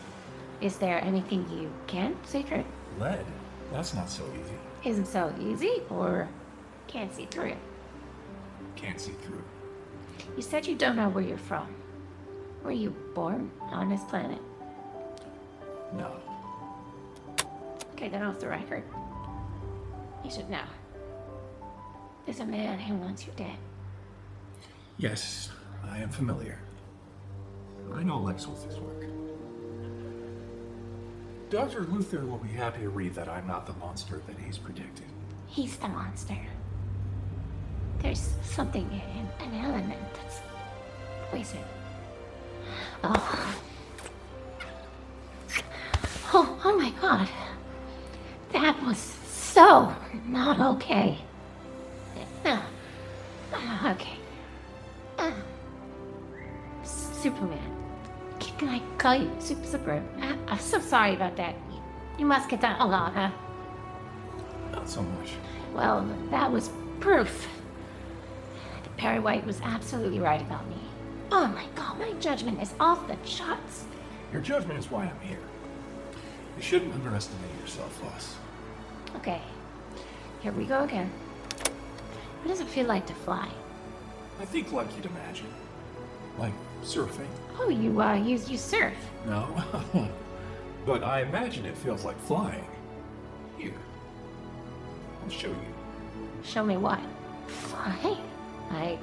[0.62, 2.64] Is there anything you can't see through?
[2.98, 3.26] Lead?
[3.74, 4.56] That's not so easy.
[4.90, 6.30] Isn't so easy, or
[6.88, 7.58] can't see through it?
[8.78, 9.44] Can't see through.
[10.38, 11.68] You said you don't know where you're from.
[12.66, 14.42] Were you born on this planet?
[15.94, 16.16] No.
[17.94, 18.84] Okay, then off the record.
[20.24, 20.64] You should know.
[22.26, 23.56] There's a man who wants you dead.
[24.98, 25.52] Yes,
[25.88, 26.58] I am familiar.
[27.94, 29.06] I know Lex Luthor's work.
[31.52, 31.84] Dr.
[31.84, 35.06] Luthor will be happy to read that I'm not the monster that he's predicted.
[35.46, 36.38] He's the monster.
[38.00, 40.40] There's something in an element that's
[41.30, 41.64] poison.
[43.04, 43.56] Oh.
[46.34, 47.30] Oh, oh my god.
[48.52, 49.94] That was so
[50.26, 51.18] not okay.
[52.44, 52.62] Uh,
[53.86, 54.18] okay.
[55.18, 55.32] Uh,
[56.84, 57.60] Superman.
[58.40, 60.04] Can I call you Super Super?
[60.22, 61.56] I, I'm so sorry about that.
[61.72, 61.82] You,
[62.20, 63.32] you must get that a lot, huh?
[64.72, 65.32] Not so much.
[65.74, 67.48] Well, that was proof.
[68.98, 70.78] Perry White was absolutely right about me.
[71.32, 73.86] Oh my god, my judgment is off the charts.
[74.32, 75.40] Your judgment is why I'm here.
[76.56, 78.36] You shouldn't underestimate yourself, Loss.
[79.18, 79.42] Okay,
[80.42, 81.12] here we go again.
[82.42, 83.50] What does it feel like to fly?
[84.40, 85.48] I think like you'd imagine.
[86.38, 87.28] Like surfing.
[87.58, 88.94] Oh, you, uh, you, you surf.
[89.26, 89.64] No.
[90.86, 92.68] but I imagine it feels like flying.
[93.58, 93.74] Here.
[95.24, 95.74] I'll show you.
[96.44, 97.00] Show me what?
[97.48, 98.18] Fly?
[98.70, 99.00] I.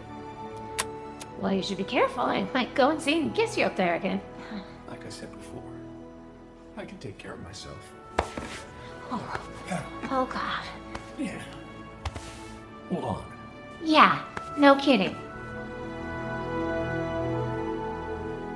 [1.42, 2.22] Well, you should be careful.
[2.22, 4.20] I might go and see and kiss you up there again.
[4.88, 5.64] Like I said before,
[6.76, 7.92] I can take care of myself.
[9.10, 9.40] Oh,
[10.12, 10.64] oh god.
[11.18, 11.42] Yeah.
[12.90, 13.24] Hold on.
[13.82, 14.22] Yeah,
[14.56, 15.16] no kidding.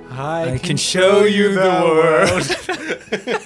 [0.08, 3.45] I, can show you the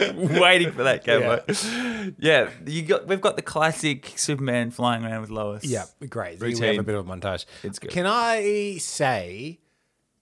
[0.40, 2.14] Waiting for that, Gabo.
[2.18, 2.50] Yeah.
[2.66, 3.06] you got.
[3.06, 5.64] We've got the classic Superman flying around with Lois.
[5.64, 6.40] Yeah, great.
[6.40, 7.44] We have a bit of a montage.
[7.62, 7.90] It's good.
[7.90, 9.60] Can I say,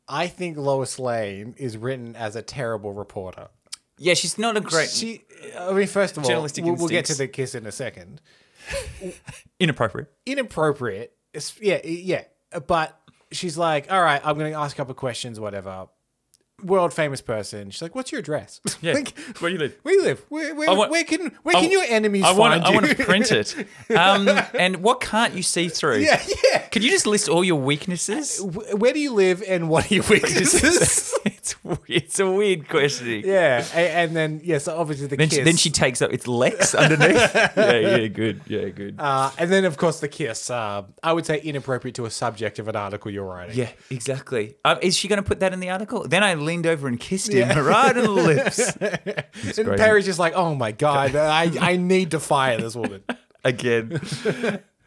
[0.09, 3.49] I think Lois Lane is written as a terrible reporter.
[3.99, 4.91] Yeah, she's not a great.
[4.91, 5.23] She,
[5.59, 8.21] I mean, first of all, Journalistic we'll, we'll get to the kiss in a second.
[9.61, 10.13] inappropriate.
[10.25, 11.15] Inappropriate.
[11.35, 12.25] It's, yeah, yeah.
[12.67, 12.99] But
[13.33, 15.89] she's like, all right, I'm going to ask a couple of questions, whatever.
[16.63, 17.71] World famous person.
[17.71, 18.61] She's like, what's your address?
[18.81, 18.95] Yeah.
[18.95, 19.77] like, Where do you live?
[19.83, 20.25] where you live?
[20.29, 22.53] Where, where, want- where can where I- can your enemies I want.
[22.55, 22.75] find I you?
[22.75, 23.55] want to print it.
[23.97, 25.99] Um, and what can't you see through?
[25.99, 26.21] yeah,
[26.53, 26.59] yeah.
[26.69, 28.39] Could you just list all your weaknesses?
[28.39, 31.15] Wh- Where do you live and what are your weaknesses?
[31.25, 31.55] it's
[31.87, 33.25] it's a weird questioning.
[33.25, 35.39] yeah, a- and, then yeah, so obviously the Then kiss.
[35.39, 36.13] she, then she takes up.
[36.13, 37.35] It's Lex underneath.
[37.35, 38.41] yeah, yeah, good.
[38.47, 38.97] Yeah, good.
[38.99, 40.51] Uh, and then, of course, the kiss.
[40.51, 43.57] Uh, I would say inappropriate to a subject of an article you're writing.
[43.57, 44.57] yeah, exactly.
[44.65, 46.07] Um, is she going to put that in the article?
[46.07, 48.77] Then I leaned over and kissed him right on the lips.
[48.81, 49.79] and great.
[49.79, 53.03] Perry's just like, oh my God, I, I need to fire this woman.
[53.45, 54.01] again.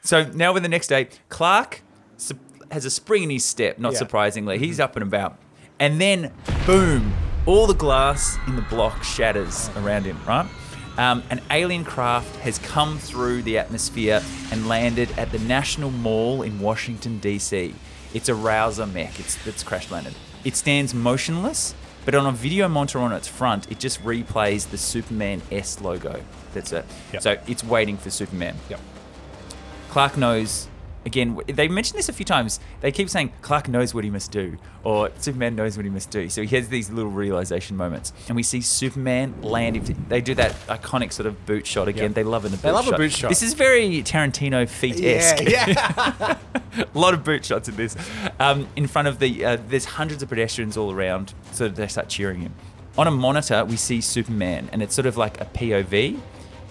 [0.01, 1.81] so now with the next day, Clark,
[2.17, 2.37] su-
[2.71, 3.99] has a spring in his step, not Yeah.
[3.99, 4.57] surprisingly.
[4.57, 5.37] He's up and about.
[5.79, 6.31] And then,
[6.65, 7.13] boom,
[7.45, 10.47] all the glass in the block shatters around him, right?
[10.97, 14.21] Um, an alien craft has come through the atmosphere
[14.51, 17.73] and landed at the National Mall in Washington, D.C.
[18.13, 19.19] It's a Rouser mech.
[19.19, 20.13] It's, it's crash landed.
[20.43, 24.77] It stands motionless, but on a video monitor on its front, it just replays the
[24.77, 26.23] Superman S logo.
[26.53, 26.85] That's it.
[27.13, 27.21] Yep.
[27.21, 28.55] So it's waiting for Superman.
[28.69, 28.79] Yep.
[29.89, 30.67] Clark knows.
[31.05, 32.59] Again, they mentioned this a few times.
[32.81, 36.11] They keep saying Clark knows what he must do, or Superman knows what he must
[36.11, 36.29] do.
[36.29, 39.77] So he has these little realization moments, and we see Superman land.
[39.77, 42.03] into- They do that iconic sort of boot shot again.
[42.09, 42.13] Yep.
[42.13, 42.97] They love in The They boot love a shot.
[42.97, 43.29] boot shot.
[43.29, 45.41] This is very Tarantino feet esque.
[45.49, 46.37] Yeah, yeah.
[46.93, 47.95] a lot of boot shots in this.
[48.39, 52.09] Um, in front of the, uh, there's hundreds of pedestrians all around, so they start
[52.09, 52.53] cheering him.
[52.97, 56.19] On a monitor, we see Superman, and it's sort of like a POV,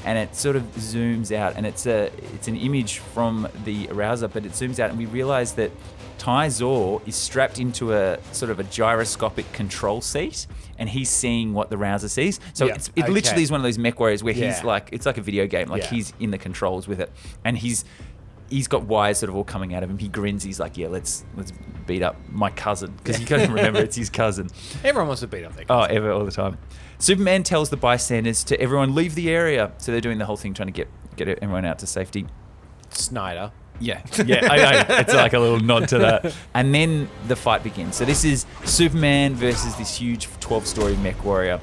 [0.04, 4.30] and it sort of zooms out, and it's a, it's an image from the arouser,
[4.32, 5.70] but it zooms out, and we realize that
[6.18, 10.46] Ty Zor is strapped into a sort of a gyroscopic control seat,
[10.78, 12.40] and he's seeing what the rouser sees.
[12.52, 13.12] So Yeah, it's, it okay.
[13.12, 15.68] literally is one of those mech warriors where he's like, it's like a video game,
[15.68, 15.90] like Yeah.
[15.90, 17.10] he's in the controls with it,
[17.44, 17.84] and he's
[18.50, 19.96] he's got wires sort of all coming out of him.
[19.98, 20.42] He grins.
[20.42, 21.52] He's like, "Yeah, let's let's
[21.86, 24.50] beat up my cousin," because you got to remember it's his cousin.
[24.84, 26.58] Everyone wants to beat up their Oh, ever all the time.
[27.00, 29.72] Superman tells the bystanders to everyone leave the area.
[29.78, 32.26] So they're doing the whole thing, trying to get get everyone out to safety.
[32.90, 33.50] Snyder.
[33.82, 34.96] Yeah, yeah, I know.
[34.98, 36.34] It's like a little nod to that.
[36.52, 37.96] And then the fight begins.
[37.96, 41.60] So this is Superman versus this huge 12-story mech warrior.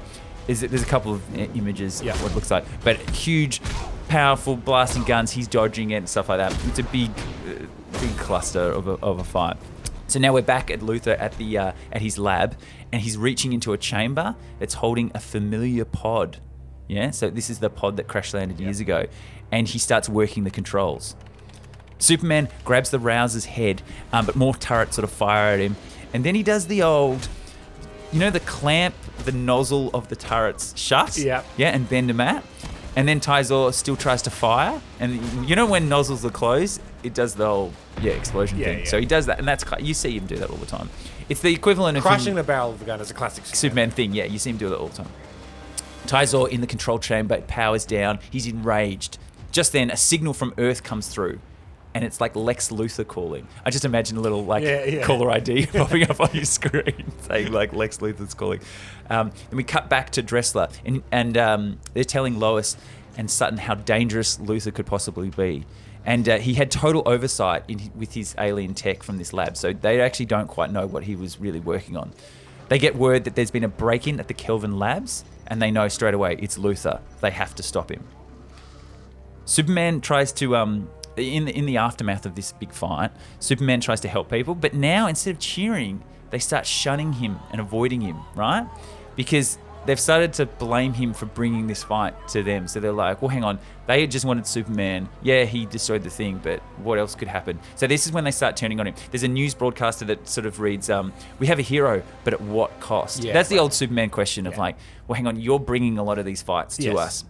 [0.48, 2.14] Is it, there's a couple of uh, images Yeah.
[2.14, 3.60] of what it looks like, but huge,
[4.08, 5.30] powerful blasting guns.
[5.30, 6.52] He's dodging it and stuff like that.
[6.66, 7.10] It's a big,
[7.46, 7.66] uh,
[8.00, 9.56] big cluster of a, of a fight.
[10.08, 12.56] So now we're back at Luthor at the uh, at his lab,
[12.92, 16.38] and he's reaching into a chamber that's holding a familiar pod.
[16.88, 19.06] Yeah, so this is the pod that crash landed years ago,
[19.52, 21.14] and he starts working the controls.
[21.98, 25.76] Superman grabs the rouser's head, um, but more turrets sort of fire at him.
[26.14, 27.28] And then he does the old,
[28.12, 31.18] you know, the clamp the nozzle of the turrets shut.
[31.18, 31.44] Yep.
[31.56, 32.44] Yeah, and bend them out.
[32.96, 34.80] And then Tyzor still tries to fire.
[35.00, 38.78] And you know when nozzles are closed, it does the whole yeah explosion Yeah, thing.
[38.80, 38.84] yeah.
[38.86, 40.88] So he does that, and that's you see him do that all the time.
[41.28, 43.44] It's the equivalent of Crushing the barrel of the gun is a classic.
[43.46, 44.12] Superman thing.
[44.14, 45.08] Yeah, you see him do it all the time.
[46.06, 48.18] Tyzor in the control chamber, powers down.
[48.30, 49.18] He's enraged.
[49.52, 51.38] Just then, a signal from Earth comes through,
[51.94, 53.46] and it's like Lex Luthor calling.
[53.64, 55.04] I just imagine a little like Yeah, yeah.
[55.04, 58.60] caller ID popping up on your screen saying like Lex Luthor's calling.
[59.10, 62.76] Um, and we cut back to Dressler, and and um, they're telling Lois
[63.18, 65.64] and Sutton how dangerous Luthor could possibly be.
[66.08, 69.74] And uh, he had total oversight in, with his alien tech from this lab, so
[69.74, 72.12] they actually don't quite know what he was really working on.
[72.70, 75.70] They get word that there's been a break in at the Kelvin Labs, and they
[75.70, 77.02] know straight away it's Luthor.
[77.20, 78.08] They have to stop him.
[79.44, 84.08] Superman tries to, um, in, in the aftermath of this big fight, Superman tries to
[84.08, 88.66] help people, but now instead of cheering, they start shunning him and avoiding him, right?
[89.14, 89.58] Because
[89.88, 92.68] they've started to blame him for bringing this fight to them.
[92.68, 95.08] So they're like, well, hang on, they just wanted Superman.
[95.22, 97.58] Yeah, he destroyed the thing, but what else could happen?
[97.74, 98.94] So this is when they start turning on him.
[99.10, 102.40] There's a news broadcaster that sort of reads, um, we have a hero, but at
[102.42, 103.24] what cost?
[103.24, 103.62] Yeah, That's the right.
[103.62, 104.60] old Superman question of Yeah.
[104.60, 106.96] like, well, hang on, you're bringing a lot of these fights to Yes.
[106.98, 107.24] us.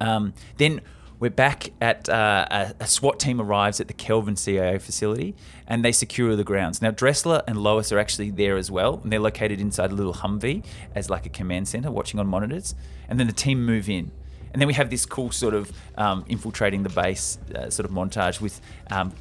[0.00, 0.80] Um, then
[1.20, 5.34] we're back at uh, a, a SWAT team arrives at the Kelvin CIO facility
[5.66, 6.80] and they secure the grounds.
[6.80, 10.14] Now, Dressler and Lois are actually there as well, and they're located inside a little
[10.14, 12.74] Humvee as like a command center watching on monitors.
[13.08, 14.12] And then the team move in.
[14.52, 17.94] And then we have this cool sort of um, infiltrating the base uh, sort of
[17.94, 19.12] montage with um,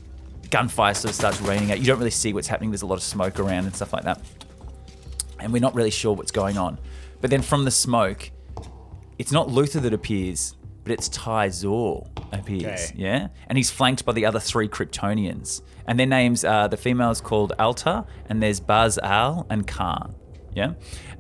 [0.50, 1.80] gunfire sort of starts raining out.
[1.80, 4.04] You don't really see what's happening, there's a lot of smoke around and stuff like
[4.04, 4.22] that.
[5.40, 6.78] And we're not really sure what's going on.
[7.22, 8.32] But then from the smoke,
[9.18, 10.56] it's not Luthor that appears,
[10.88, 12.92] but it's Ty Zor appears.
[12.92, 12.94] Okay.
[12.96, 17.12] Yeah, and he's flanked by the other three Kryptonians, and their names are the female
[17.12, 20.16] is called Alta, and there's Baz Al and Khan.
[20.56, 20.74] Yeah,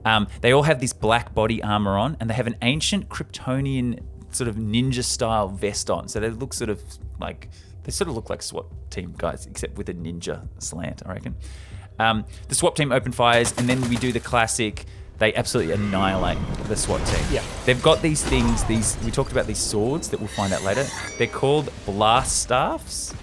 [0.05, 3.99] um, they all have this black body armor on, and they have an ancient Kryptonian
[4.31, 6.07] sort of ninja style vest on.
[6.07, 6.81] So they look sort of
[7.19, 7.49] like
[7.83, 11.35] they sort of look like SWAT team guys, except with a ninja slant, I reckon.
[11.99, 14.85] Um, the SWAT team open fires, and then we do the classic.
[15.19, 17.25] They absolutely annihilate the SWAT team.
[17.31, 17.43] Yeah.
[17.65, 20.85] They've got these things, these we talked about these swords that we'll find out later.
[21.17, 23.13] They're called blast staffs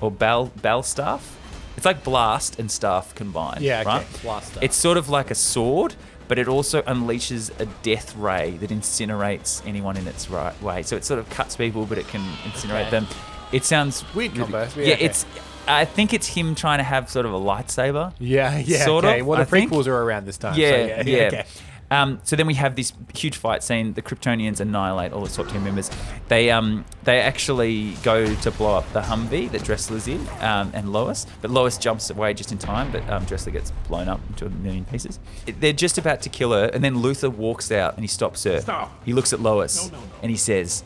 [0.00, 1.38] or bell bell staff.
[1.76, 3.60] It's like blast and staff combined.
[3.62, 3.88] Yeah, okay.
[3.88, 4.06] Right?
[4.22, 4.62] Blast staff.
[4.62, 5.94] It's sort of like a sword,
[6.28, 10.82] but it also unleashes a death ray that incinerates anyone in its right way.
[10.82, 12.90] So it sort of cuts people, but it can incinerate Okay.
[12.90, 13.06] them.
[13.52, 14.68] It sounds Weird really- combo.
[14.76, 15.04] Yeah, Yeah, okay.
[15.04, 15.26] it's.
[15.66, 18.12] I think it's him trying to have sort of a lightsaber.
[18.18, 18.84] Yeah, yeah.
[18.84, 19.20] Sort okay.
[19.20, 19.70] of, Well, the I think.
[19.70, 20.54] prequels are around this time.
[20.54, 21.26] so Yeah, yeah.
[21.26, 21.44] okay.
[21.90, 23.92] Um, so then we have this huge fight scene.
[23.92, 25.90] The Kryptonians annihilate all the SWAT team members.
[26.28, 30.92] They um, they actually go to blow up the Humvee that Dressler's in um, and
[30.92, 32.90] Lois, but Lois jumps away just in time.
[32.90, 35.20] But um, Dressler gets blown up into a million pieces.
[35.46, 38.60] They're just about to kill her, and then Luthor walks out and he stops her.
[38.60, 39.04] Stop.
[39.04, 40.10] He looks at Lois No, no, no.
[40.22, 40.82] and he says,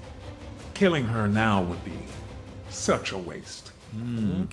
[0.74, 1.92] Killing her now would be
[2.68, 3.67] such a waste.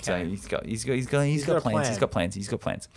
[0.01, 1.75] So he's got he's got he's got he's He's got, got plans.
[1.75, 1.89] plan.
[1.91, 2.35] He's got plans.
[2.35, 2.89] He's got plans.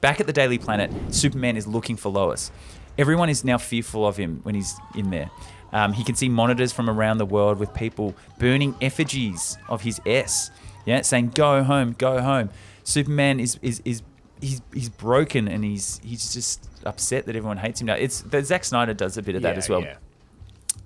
[0.00, 2.50] Back at the Daily Planet, Superman is looking for Lois.
[2.98, 5.30] Everyone is now fearful of him when he's in there.
[5.72, 10.00] Um, he can see monitors from around the world with people burning effigies of his
[10.06, 10.50] S.
[10.84, 12.50] Yeah, saying "Go home, go home."
[12.84, 14.02] Superman is is is
[14.40, 17.94] he's he's broken and he's he's just upset that everyone hates him now.
[17.94, 19.82] It's that Zack Snyder does a bit of that as well.
[19.82, 19.96] yeah.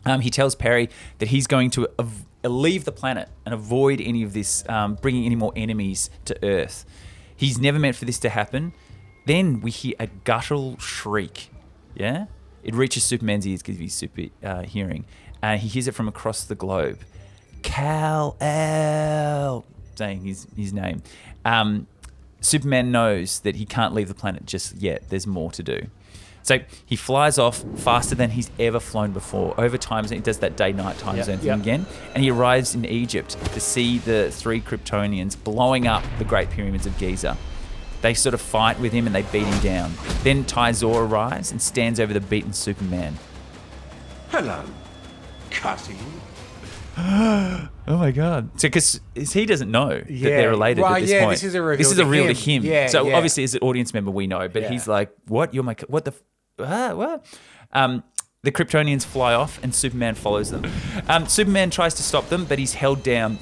[0.04, 4.22] Um, he tells Perry that he's going to av- leave the planet and avoid any
[4.22, 6.86] of this, um, bringing any more enemies to Earth.
[7.36, 8.72] He's never meant for this to happen.
[9.26, 11.50] Then we hear a guttural shriek.
[11.94, 12.26] Yeah?
[12.62, 15.04] It reaches Superman's ears because he's super uh, hearing.
[15.42, 17.00] And he hears it from across the globe.
[17.62, 18.34] Kal-El,
[19.94, 21.02] saying his, his name.
[21.44, 21.86] Um,
[22.40, 25.10] Superman knows that he can't leave the planet just yet.
[25.10, 25.88] There's more to do.
[26.42, 29.54] So he flies off faster than he's ever flown before.
[29.60, 31.58] Over time, he does that day-night time Yep, zone thing yep.
[31.60, 36.50] again, and he arrives in Egypt to see the three Kryptonians blowing up the Great
[36.50, 37.36] Pyramids of Giza.
[38.02, 39.92] They sort of fight with him and they beat him down.
[40.22, 43.18] Then Tyzor arrives and stands over the beaten Superman.
[44.30, 44.64] Hello,
[45.50, 45.96] Cutty.
[47.86, 48.50] Oh my god!
[48.60, 51.30] So because he doesn't know that Yeah, they're related right, at this yeah, point.
[51.32, 52.62] this is a reveal This is to a real to him.
[52.62, 52.70] him.
[52.70, 53.16] Yeah, so yeah.
[53.16, 54.68] obviously, as an audience member, we know, but Yeah.
[54.70, 55.52] he's like, "What?
[55.54, 56.12] You're my c- what the?
[56.12, 56.22] f-
[56.60, 57.26] Ah, what?"
[57.72, 58.04] Um,
[58.44, 60.70] the Kryptonians fly off, and Superman follows them.
[61.08, 63.38] Um, Superman tries to stop them, but he's held down,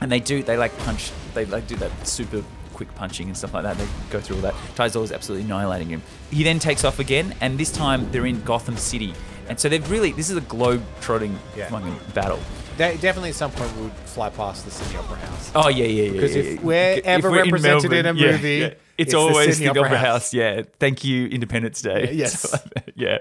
[0.00, 0.42] and they do.
[0.44, 1.10] They like punch.
[1.34, 2.44] They like do that super
[2.74, 3.76] quick punching and stuff like that.
[3.76, 4.54] They go through all that.
[4.76, 6.02] Tyzor is absolutely annihilating him.
[6.30, 9.14] He then takes off again, and this time they're in Gotham City.
[9.48, 11.68] And so they've really, this is a globe trotting Yeah.
[12.14, 12.38] battle.
[12.76, 15.52] They, definitely at some point we would fly past the Sydney Opera House.
[15.54, 16.12] Oh yeah, yeah, yeah.
[16.12, 18.64] Because yeah, if we're ever we're represented in a Melbourne, yeah, movie, yeah.
[18.66, 20.06] it's it's, the always Sydney the Opera Opera House.
[20.08, 20.34] House.
[20.34, 22.10] Yeah, thank you, Independence Day.
[22.12, 22.48] Yes.
[22.48, 23.18] Stuff yeah.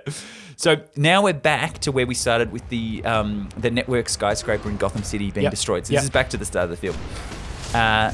[0.55, 4.77] So now we're back to where we started with the um, the network skyscraper in
[4.77, 5.51] Gotham City being Yep.
[5.51, 5.85] destroyed.
[5.85, 5.99] So Yep.
[5.99, 6.95] this is back to the start of the film.
[7.75, 8.11] Uh,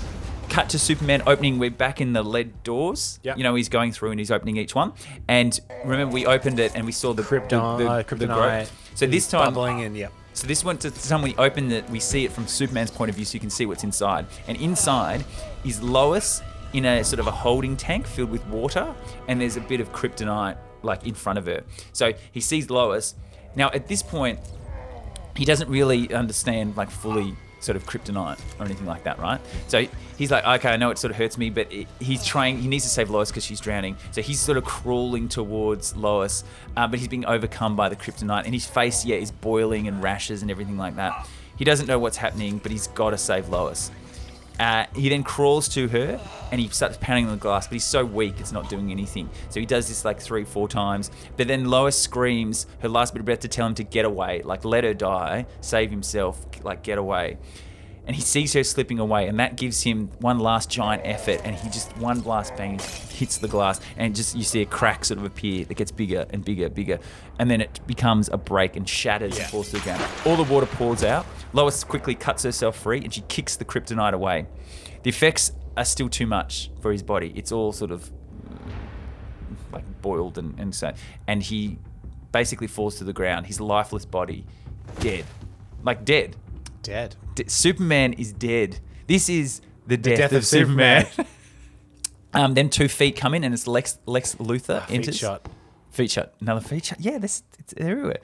[0.50, 1.60] cut to Superman opening.
[1.60, 3.20] We're back in the lead doors.
[3.24, 3.38] Yep.
[3.38, 4.94] You know, he's going through and he's opening each one.
[5.28, 8.34] And remember, we opened it and we saw the Krypton, the, the, uh, the Kryptonite.
[8.34, 8.92] growth.
[8.96, 10.10] So this time, bubbling in, yeah.
[10.34, 13.10] so this one, to the time we open it, we see it from Superman's point
[13.10, 14.26] of view, so you can see what's inside.
[14.48, 15.24] And inside
[15.64, 16.42] is Lois
[16.74, 18.94] in a sort of a holding tank filled with water,
[19.28, 21.64] and there's a bit of kryptonite like in front of her.
[21.94, 23.16] So he sees Lois.
[23.56, 24.40] Now at this point,
[25.36, 29.40] he doesn't really understand like fully sort of kryptonite or anything like that, right?
[29.68, 29.86] So
[30.18, 32.60] he's like, okay, I know it sort of hurts me, but it, he's trying.
[32.60, 33.98] He needs to save Lois because she's drowning.
[34.12, 36.44] So he's sort of crawling towards Lois,
[36.78, 40.02] uh, but he's being overcome by the kryptonite, and his face, yeah, is boiling and
[40.02, 41.28] rashes and everything like that.
[41.58, 43.92] He doesn't know what's happening, but he's got to save Lois.
[44.60, 46.20] Uh, he then crawls to her
[46.52, 49.30] and he starts pounding on the glass, but he's so weak it's not doing anything.
[49.50, 51.12] So he does this like three, four times.
[51.38, 54.42] But then Lois screams her last bit of breath to tell him to get away,
[54.44, 57.38] like let her die, save himself, like get away.
[58.10, 61.42] And he sees her slipping away, and that gives him one last giant effort.
[61.44, 62.80] And he just one blast bang
[63.12, 66.26] hits the glass, and just you see a crack sort of appear that gets bigger
[66.32, 66.98] and bigger, bigger,
[67.38, 70.04] and then it becomes a break and shatters and falls to the ground.
[70.26, 71.24] All the water pours out.
[71.54, 74.48] Lois quickly cuts herself free, and she kicks the kryptonite away.
[75.04, 77.32] The effects are still too much for his body.
[77.36, 80.94] It's all sort of mm, like boiled and, and so
[81.28, 81.78] and he
[82.32, 84.46] basically falls to the ground his lifeless body
[85.00, 85.26] dead
[85.84, 86.36] like dead
[86.84, 87.16] Dead.
[87.36, 91.32] D- superman is dead this is the death, death of, of superman, Superman.
[92.34, 95.48] um, then two feet come in and it's lex lex luthor Feet enters shot.
[95.92, 98.20] feet shot another feet shot yeah this it's everywhere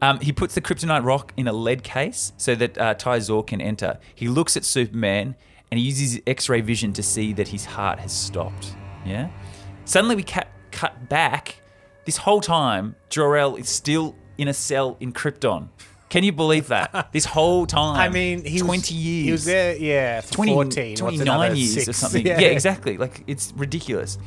[0.00, 3.60] um, he puts the kryptonite rock in a lead case so that uh, Tyzor can
[3.60, 3.98] enter.
[4.14, 5.34] He looks at Superman
[5.72, 8.76] and he uses his X-ray vision to see that his heart has stopped.
[9.04, 9.28] Yeah.
[9.86, 11.60] Suddenly we cut cut back.
[12.04, 15.68] This whole time, Jor-El is still in a cell in Krypton.
[16.08, 17.08] Can you believe that?
[17.12, 17.96] This whole time.
[17.96, 19.24] I mean, he was- 20 years.
[19.26, 20.96] He was there, yeah, for 20, 14.
[20.96, 22.26] 29 another years or something.
[22.26, 22.40] Yeah.
[22.40, 22.96] exactly.
[22.96, 24.18] Like it's ridiculous.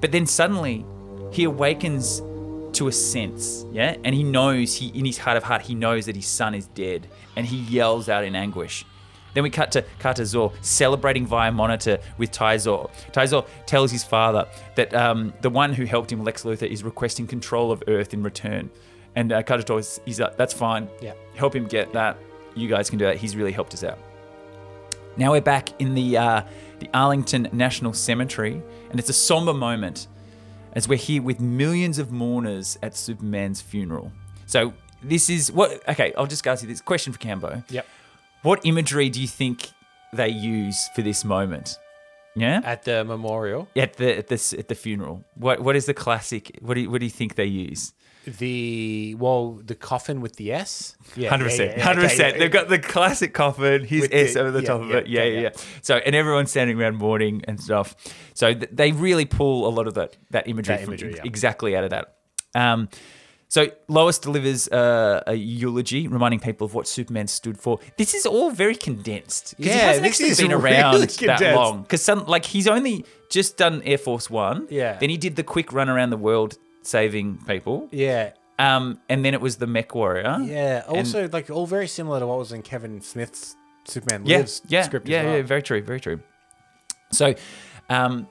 [0.00, 0.84] But then suddenly
[1.30, 2.20] he awakens
[2.78, 3.96] to a sense, yeah?
[4.04, 6.66] And he knows he in his heart of heart he knows that his son is
[6.68, 7.06] dead
[7.36, 8.84] and he yells out in anguish.
[9.34, 12.90] Then we cut to Katazor celebrating via monitor with Tyzor.
[13.12, 17.26] Tyzor tells his father that um, the one who helped him, Lex Luthor, is requesting
[17.26, 18.70] control of Earth in return.
[19.14, 20.88] And uh, Katazor is he's like, that's fine.
[21.00, 21.14] Yeah.
[21.34, 22.16] Help him get that.
[22.54, 23.16] You guys can do that.
[23.16, 23.98] He's really helped us out.
[25.16, 26.42] Now we're back in the uh,
[26.78, 30.08] the Arlington National Cemetery, and it's a somber moment.
[30.74, 34.10] as we're here with millions of mourners at Superman's funeral.
[34.46, 35.86] So this is what.
[35.88, 37.62] Okay, I'll just ask you this question for Cambo.
[37.70, 37.86] Yep.
[38.42, 39.70] What imagery do you think
[40.12, 41.78] they use for this moment?
[42.34, 42.60] Yeah.
[42.64, 45.22] At the memorial, At the at this at the funeral.
[45.34, 46.58] What what is the classic?
[46.62, 47.92] What do you, what do you think they use?
[48.26, 50.96] The well, the coffin with the S.
[51.16, 52.38] Yeah, Hundred yeah, percent, yeah, yeah, hundred percent.
[52.38, 54.96] They've got the classic coffin, his With S the- over the yeah, top of yeah,
[54.98, 55.06] it.
[55.08, 55.40] Yeah, yeah, yeah, yeah.
[55.54, 55.60] yeah.
[55.82, 57.94] So and everyone's standing around mourning and stuff.
[58.34, 61.22] So th- they really pull a lot of that that imagery, That imagery, yeah.
[61.24, 62.16] exactly out of that.
[62.54, 62.88] Um,
[63.48, 67.80] so Lois delivers uh, a eulogy, reminding people of what Superman stood for.
[67.98, 69.54] This is all very condensed.
[69.56, 71.82] 'cause he Yeah, hasn't this actually been really around that long.
[71.82, 74.68] Because some like he's only just done Air Force One.
[74.70, 74.96] Yeah.
[74.98, 77.88] Then he did the quick run around the world saving people.
[77.90, 78.32] Yeah.
[78.58, 80.38] Um, and then it was the Mech Warrior.
[80.42, 80.84] Yeah.
[80.86, 84.82] Also, like all very similar to what was in Kevin Smith's Superman yeah, Lives yeah,
[84.82, 85.08] script.
[85.08, 85.36] yeah, as well.
[85.36, 86.20] yeah, very true, very true.
[87.10, 87.34] So,
[87.88, 88.28] um,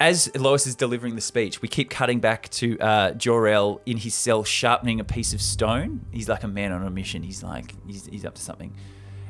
[0.00, 4.14] as Lois is delivering the speech, we keep cutting back to uh, Jor-El in his
[4.14, 6.04] cell sharpening a piece of stone.
[6.12, 7.22] He's like a man on a mission.
[7.22, 8.74] He's like he's, he's up to something.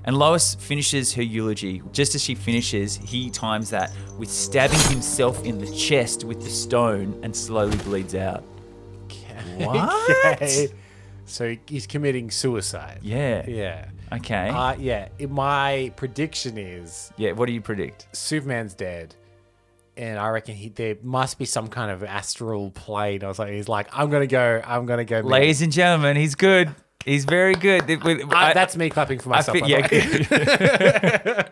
[0.07, 1.83] And Lois finishes her eulogy.
[1.93, 6.51] Just as she finishes, he times that with stabbing himself in the chest with the
[6.51, 8.45] stone and slowly bleeds out.
[9.57, 10.11] What?
[10.35, 10.69] Okay.
[11.27, 12.99] So he's committing suicide.
[13.03, 13.45] Yeah.
[13.49, 13.89] Yeah.
[14.13, 14.49] Okay.
[14.51, 15.09] Uh, yeah.
[15.19, 17.33] it- My prediction is yeah.
[17.33, 18.09] What do you predict?
[18.13, 19.15] Superman's dead.
[19.97, 23.55] And I reckon he there must be some kind of astral plane or something.
[23.55, 25.23] He's like, I'm gonna go, I'm gonna go.
[25.23, 26.75] meet Ladies and gentlemen, he's good.
[27.05, 27.89] He's very good.
[27.91, 29.57] It- with- I- I- that's me clapping for myself.
[29.59, 29.97] feel- yeah, the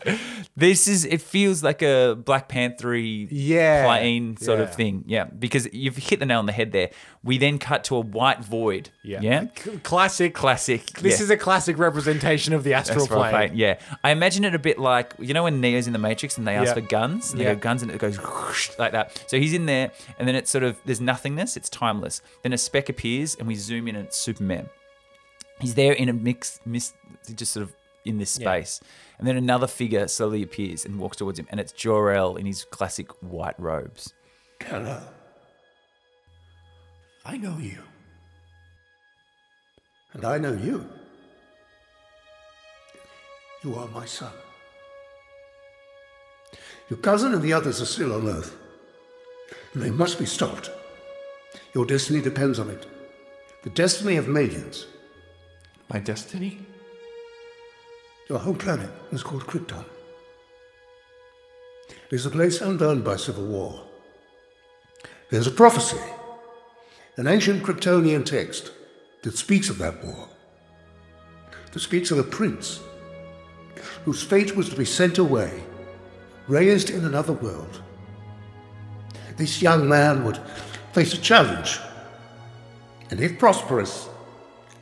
[0.06, 0.08] way.
[0.08, 0.48] good.
[0.56, 1.04] this is.
[1.04, 4.64] It feels like a Black Panthery Yeah, plane sort yeah.
[4.64, 5.04] of thing.
[5.06, 6.90] Yeah, because you've hit the nail on the head there.
[7.22, 8.90] We then cut to a white void.
[9.04, 9.20] Yeah.
[9.20, 10.34] yeah, C- classic.
[10.34, 10.86] classic.
[11.00, 11.24] This yeah.
[11.24, 13.30] is a classic representation of the astral Astral plane.
[13.32, 16.38] plane, Yeah, I imagine it a bit like you know when Neo's in the Matrix
[16.38, 19.22] and they ask for guns, and they go guns, and it goes whoosh, like that.
[19.26, 21.56] So he's in there, and then it's sort of there's nothingness.
[21.56, 22.22] It's timeless.
[22.42, 24.68] Then a speck appears, and we zoom in, and it's Superman.
[25.62, 26.94] He's there in a mix, mist,
[27.34, 28.46] just sort of in this Yeah.
[28.48, 28.80] space,
[29.18, 32.64] and then another figure slowly appears and walks towards him, and it's Jor-El in his
[32.64, 34.12] classic white robes.
[34.60, 35.00] Hello.
[37.24, 37.78] I know you.
[40.14, 40.84] And I know you.
[43.62, 44.32] You are my son.
[46.90, 48.56] Your cousin and the others are still on Earth.
[49.72, 50.70] And they must be stopped.
[51.72, 52.84] Your destiny depends on it.
[53.62, 54.86] The destiny of millions.
[55.88, 56.66] My destiny?
[58.28, 59.84] Your whole planet is called Krypton.
[61.88, 63.82] It is a place undone by civil war.
[65.30, 66.00] There's a prophecy,
[67.16, 68.70] an ancient Kryptonian text
[69.22, 70.28] that speaks of that war,
[71.72, 72.80] that speaks of a prince
[74.04, 75.62] whose fate was to be sent away,
[76.48, 77.80] raised in another world.
[79.36, 80.38] This young man would
[80.92, 81.78] face a challenge,
[83.10, 84.08] and if prosperous,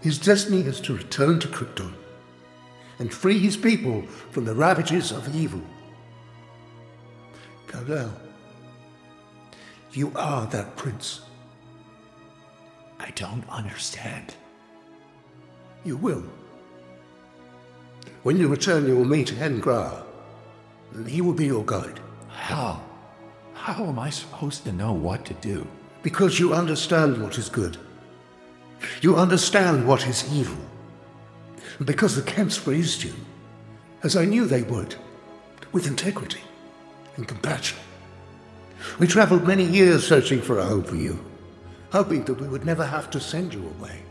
[0.00, 1.92] his destiny is to return to Krypton
[2.98, 5.62] and free his people from the ravages of evil.
[7.66, 8.12] Kal-El,
[9.92, 11.22] you are that prince.
[12.98, 14.34] I don't understand.
[15.84, 16.24] You will.
[18.22, 20.04] When you return, you will meet Hengra,
[20.92, 22.00] and he will be your guide.
[22.28, 22.82] How?
[23.54, 25.66] How am I supposed to know what to do?
[26.02, 27.78] Because you understand what is good.
[29.00, 30.56] You understand what is evil.
[31.84, 33.14] Because the Kents raised you,
[34.02, 34.96] as I knew they would,
[35.72, 36.42] with integrity
[37.16, 37.78] and compassion.
[38.98, 41.22] We traveled many years searching for a home for you,
[41.92, 44.02] hoping that we would never have to send you away.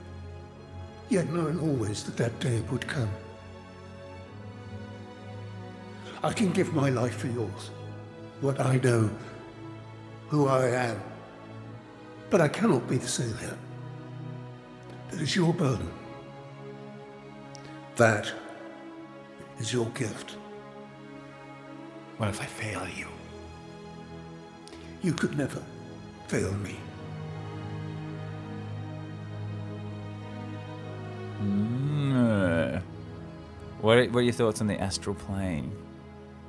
[1.10, 3.10] Yet knowing always that that day would come.
[6.24, 7.72] I can give my life for yours,
[8.42, 9.10] what I know,
[10.28, 11.02] who I am.
[12.30, 13.58] But I cannot be the savior.
[15.12, 15.92] That is your burden.
[17.96, 18.32] That
[19.60, 20.38] is your gift.
[22.18, 23.08] What if I fail you?
[25.02, 25.64] You could never
[26.28, 26.78] fail me.
[31.42, 32.82] Mm.
[33.82, 35.72] What are, what are your thoughts on the astral plane?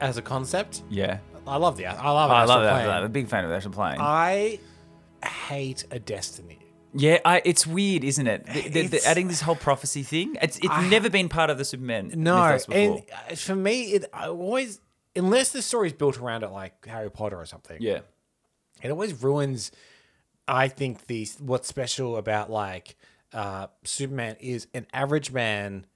[0.00, 1.86] As a concept, Yeah, I love the.
[1.86, 2.30] I love.
[2.30, 2.88] Oh, I astral love that.
[2.90, 3.96] I'm a big fan of the astral plane.
[4.00, 4.58] I
[5.24, 6.59] hate a destiny.
[6.92, 8.46] Yeah, I, it's weird, isn't it?
[8.46, 10.36] The, the, the, adding this whole prophecy thing.
[10.42, 12.80] It's it's I- never been part of the Superman No, mythos before.
[12.80, 14.80] and uh, for me, it I always
[15.14, 17.76] unless the story's built around it, like Harry Potter or something.
[17.80, 18.00] yeah,
[18.82, 19.70] it always ruins.
[20.48, 22.96] I think the what's special about like
[23.32, 25.86] uh, Superman is an average man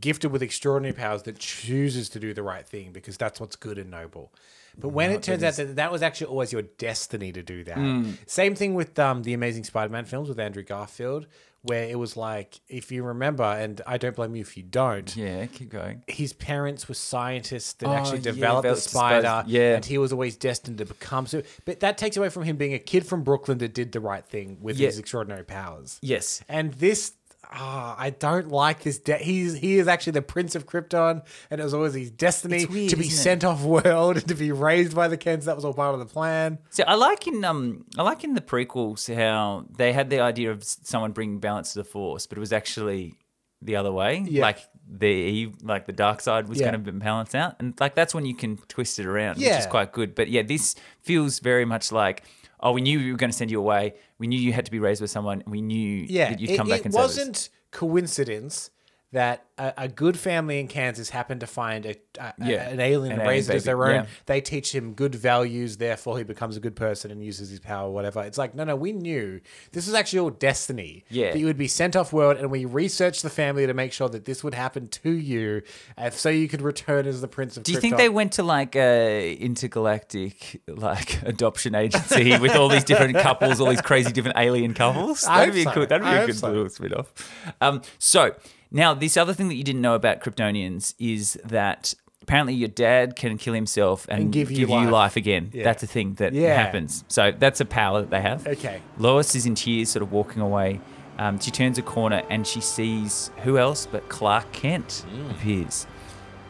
[0.00, 3.78] gifted with extraordinary powers that chooses to do the right thing because that's what's good
[3.78, 4.32] and noble.
[4.78, 7.78] But when it turns out that that was actually always your destiny to do that.
[7.78, 8.16] Mm.
[8.26, 11.26] Same thing with um, the Amazing Spider-Man films with Andrew Garfield,
[11.62, 15.16] where it was like, if you remember, and I don't blame you if you don't.
[15.16, 16.02] Yeah, keep going.
[16.06, 19.26] His parents were scientists that Oh, actually developed the the spider.
[19.26, 19.76] spider, Yeah.
[19.76, 21.42] and he was always destined to become so.
[21.64, 24.26] But that takes away from him being a kid from Brooklyn that did the right
[24.26, 24.88] thing with Yeah.
[24.88, 25.98] his extraordinary powers.
[26.02, 26.42] Yes.
[26.50, 27.14] And this,
[27.52, 28.98] ah, I don't like this.
[28.98, 32.64] De- he's he is actually the prince of Krypton, and it was always his destiny
[32.66, 33.10] weird, to be it?
[33.12, 35.46] sent off world and to be raised by the Kents.
[35.46, 36.58] That was all part of the plan.
[36.70, 40.50] So I like in um I like in the prequels how they had the idea
[40.50, 43.14] of someone bringing balance to the force, but it was actually
[43.62, 44.22] the other way.
[44.26, 44.42] Yeah.
[44.42, 46.70] Like the like the dark side was Yeah.
[46.70, 49.66] going to balance out, and like that's when you can twist it around, which is
[49.66, 50.14] quite good.
[50.14, 52.22] But yeah, this feels very much like.
[52.60, 53.94] Oh, we knew we were going to send you away.
[54.18, 55.42] We knew you had to be raised with someone.
[55.46, 58.70] We knew Yeah, that you'd it, come back it and wasn't coincidence
[59.12, 63.12] that a, a good family in Kansas happened to find a, a- Yeah, an alien
[63.14, 63.94] an and raise it as their own.
[63.94, 64.06] yeah.
[64.26, 67.88] They teach him good values, therefore he becomes a good person and uses his power,
[67.90, 68.22] whatever.
[68.24, 69.40] It's like, no, no, we knew
[69.72, 71.04] this was actually your destiny.
[71.08, 71.32] Yeah.
[71.32, 74.08] that you would be sent off world, and we researched the family to make sure
[74.08, 75.62] that this would happen to you,
[75.96, 77.62] uh, so you could return as the prince of.
[77.62, 82.84] Do you think they went to like a intergalactic like adoption agency with all these
[82.84, 85.22] different couples, all these crazy different alien couples?
[85.22, 85.70] That'd be so.
[85.70, 85.88] a good.
[85.88, 86.48] That'd be I a good so.
[86.48, 87.12] little spin off.
[87.60, 88.34] Um, so
[88.70, 93.14] now this other thing that you didn't know about Kryptonians is that apparently your dad
[93.16, 95.16] can kill himself and, And give you life.
[95.16, 95.50] again.
[95.52, 95.62] Yeah.
[95.64, 96.54] That's a thing that Yeah.
[96.60, 97.04] happens.
[97.08, 98.46] So that's a power that they have.
[98.46, 98.80] Okay.
[98.98, 100.80] Lois is in tears, sort of walking away.
[101.18, 105.30] Um, she turns a corner and she sees who else but Clark Kent Mm.
[105.30, 105.86] appears.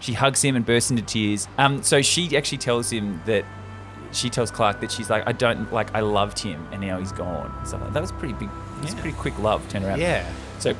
[0.00, 1.46] She hugs him and bursts into tears.
[1.58, 3.44] Um, so she actually tells him that
[4.12, 7.12] she tells Clark that she's like, I don't like, I loved him and now he's
[7.12, 7.52] gone.
[7.66, 8.48] So that was pretty big.
[8.82, 9.98] It's pretty quick love turnaround.
[9.98, 10.24] Yeah.
[10.58, 10.74] So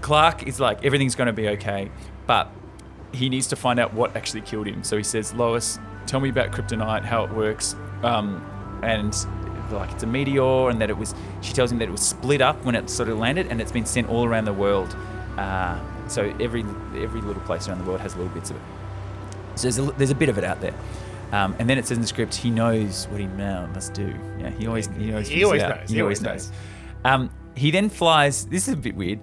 [0.00, 1.90] Clark is like, everything's going to be okay,
[2.26, 2.50] but
[3.12, 4.82] he needs to find out what actually killed him.
[4.84, 7.74] So he says, Lois, tell me about kryptonite, how it works.
[8.02, 8.44] Um,
[8.82, 9.14] and
[9.70, 11.14] like it's a meteor, and that it was.
[11.42, 13.72] She tells him that it was split up when it sort of landed, and it's
[13.72, 14.96] been sent all around the world.
[15.36, 15.78] Uh,
[16.08, 16.64] so every
[16.96, 18.62] every little place around the world has little bits of it.
[19.54, 20.74] So there's a, there's a bit of it out there.
[21.32, 24.12] Um, and then it says in the script, he knows what he now must do.
[24.38, 26.52] Yeah, he always he always, He always knows, He, always always knows.
[27.04, 28.46] Um, he then flies.
[28.46, 29.20] This is a bit weird.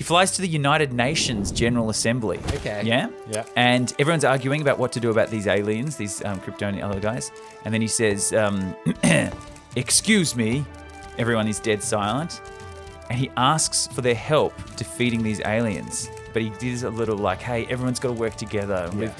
[0.00, 2.38] He flies to the United Nations General Assembly.
[2.54, 2.80] Okay.
[2.86, 3.10] Yeah.
[3.28, 3.44] Yeah.
[3.54, 7.30] And everyone's arguing about what to do about these aliens, these um, Kryptonian other guys.
[7.66, 8.74] And then he says, um,
[9.76, 10.64] "Excuse me."
[11.18, 12.40] Everyone is dead silent,
[13.10, 16.08] and he asks for their help defeating these aliens.
[16.32, 18.88] But he does a little like, "Hey, everyone's got to work together.
[18.94, 19.12] We've-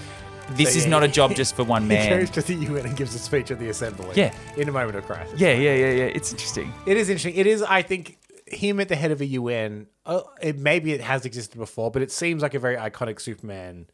[0.52, 2.02] This So, is yeah, not a job just for one man.
[2.04, 4.14] He man." goes to the UN and gives a speech at the assembly.
[4.16, 4.32] Yeah.
[4.56, 5.38] In a moment of crisis.
[5.38, 6.04] Yeah, yeah, yeah, yeah.
[6.16, 6.72] It's interesting.
[6.86, 7.38] It is interesting.
[7.38, 8.16] It is, I think,
[8.50, 9.86] him at the head of a UN.
[10.06, 13.86] Uh, it maybe it has existed before, but it seems like a very iconic Superman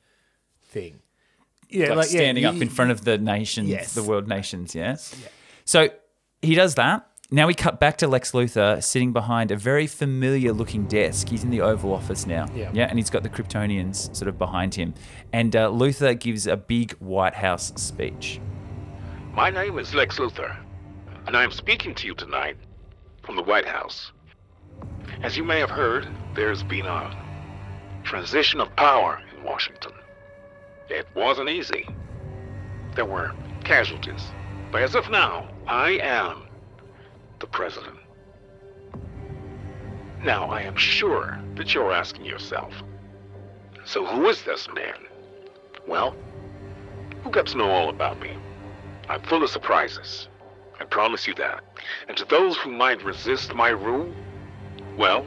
[0.65, 1.01] thing.
[1.69, 3.95] Yeah, like, yeah, standing up you- in front of the nations, Yes.
[3.95, 4.75] the world nations.
[4.75, 4.97] Yeah?
[5.65, 5.89] So
[6.43, 7.09] he does that.
[7.29, 11.29] Now we cut back to Lex Luthor sitting behind a very familiar looking desk.
[11.29, 12.47] He's in the Oval Office now.
[12.55, 12.71] Yeah.
[12.73, 12.87] Yeah.
[12.87, 14.95] And he's got the Kryptonians sort of behind him.
[15.33, 18.41] And uh, Luthor gives a big White House speech.
[19.35, 20.57] My name is Lex Luthor,
[21.27, 22.57] and I am speaking to you tonight
[23.25, 24.13] from the White House.
[25.23, 27.11] As you may have heard, there's been a
[28.05, 29.93] transition of power in Washington.
[30.89, 31.89] It wasn't easy.
[32.95, 33.33] There were
[33.65, 34.31] casualties.
[34.71, 36.47] But as of now, I am
[37.41, 37.97] the president.
[40.23, 42.73] Now, I am sure that you're asking yourself,
[43.85, 45.07] so who is this man?
[45.87, 46.15] Well,
[47.23, 48.37] who got to know all about me?
[49.09, 50.29] I'm full of surprises.
[50.81, 51.63] I promise you that.
[52.09, 54.13] And to those who might resist my rule,
[54.97, 55.27] well,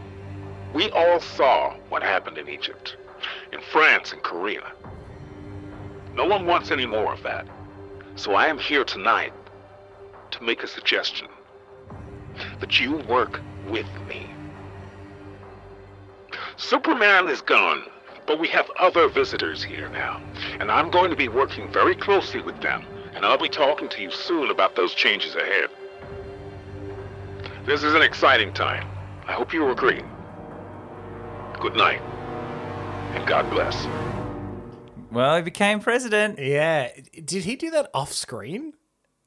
[0.73, 2.95] we all saw what happened in Egypt,
[3.51, 4.71] in France and Korea.
[6.15, 7.47] No one wants any more of that.
[8.15, 9.33] So I am here tonight
[10.31, 11.27] to make a suggestion
[12.59, 14.29] that you work with me.
[16.57, 17.83] Superman is gone,
[18.27, 20.21] but we have other visitors here now,
[20.59, 24.01] and I'm going to be working very closely with them, and I'll be talking to
[24.01, 25.69] you soon about those changes ahead.
[27.65, 28.87] This is an exciting time.
[29.29, 30.01] I hope you agree.
[31.59, 32.01] Good night,
[33.13, 33.87] and God bless.
[35.11, 36.39] Well, he became president.
[36.39, 36.89] Yeah.
[37.13, 38.73] Did he do that off screen?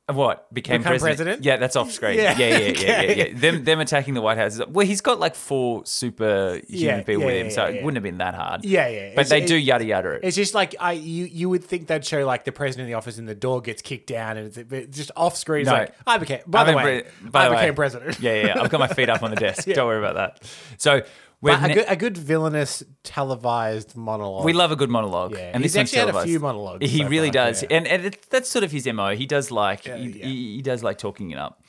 [0.08, 1.16] What became, Become president?
[1.16, 1.44] president?
[1.44, 2.16] Yeah, that's off screen.
[2.18, 3.38] Yeah, Yeah, yeah, yeah, yeah, yeah, yeah.
[3.38, 4.60] Them, them attacking the White House.
[4.68, 7.96] Well, he's got like four super human Yeah, people yeah, with him, so it wouldn't
[7.96, 8.64] have been that hard.
[8.64, 9.12] Yeah, yeah.
[9.14, 10.20] But It's- they do yada yada it.
[10.24, 12.96] It's just like I you you would think they'd show like the president in the
[12.98, 15.62] office and the door gets kicked down and it's just off screen.
[15.62, 15.74] It's No.
[15.76, 18.20] like I became by I the way, pre- by I the way- became president.
[18.20, 18.60] Yeah, yeah, yeah.
[18.60, 19.66] I've got my feet up on the desk.
[19.68, 20.52] Don't worry about that.
[20.78, 21.02] So
[21.42, 24.44] We've But a ne- good, a good villainous televised monologue.
[24.44, 25.32] We love a good monologue.
[25.32, 27.68] Yeah, and he's this actually had a few monologues He so really far, does, yeah.
[27.72, 29.16] and, and it, that's sort of his mo.
[29.16, 30.24] He does like he, yeah.
[30.24, 31.60] He, he does like talking it up.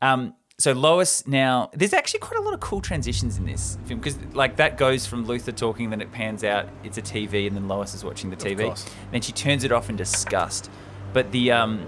[0.00, 3.98] Um, so Lois now, there's actually quite a lot of cool transitions in this film
[3.98, 7.56] because like that goes from Luthor talking, then it pans out, it's a TV, and
[7.56, 8.64] then Lois is watching the TV.
[8.64, 8.88] course.
[9.10, 10.70] Then she turns it off in disgust.
[11.12, 11.84] But the um,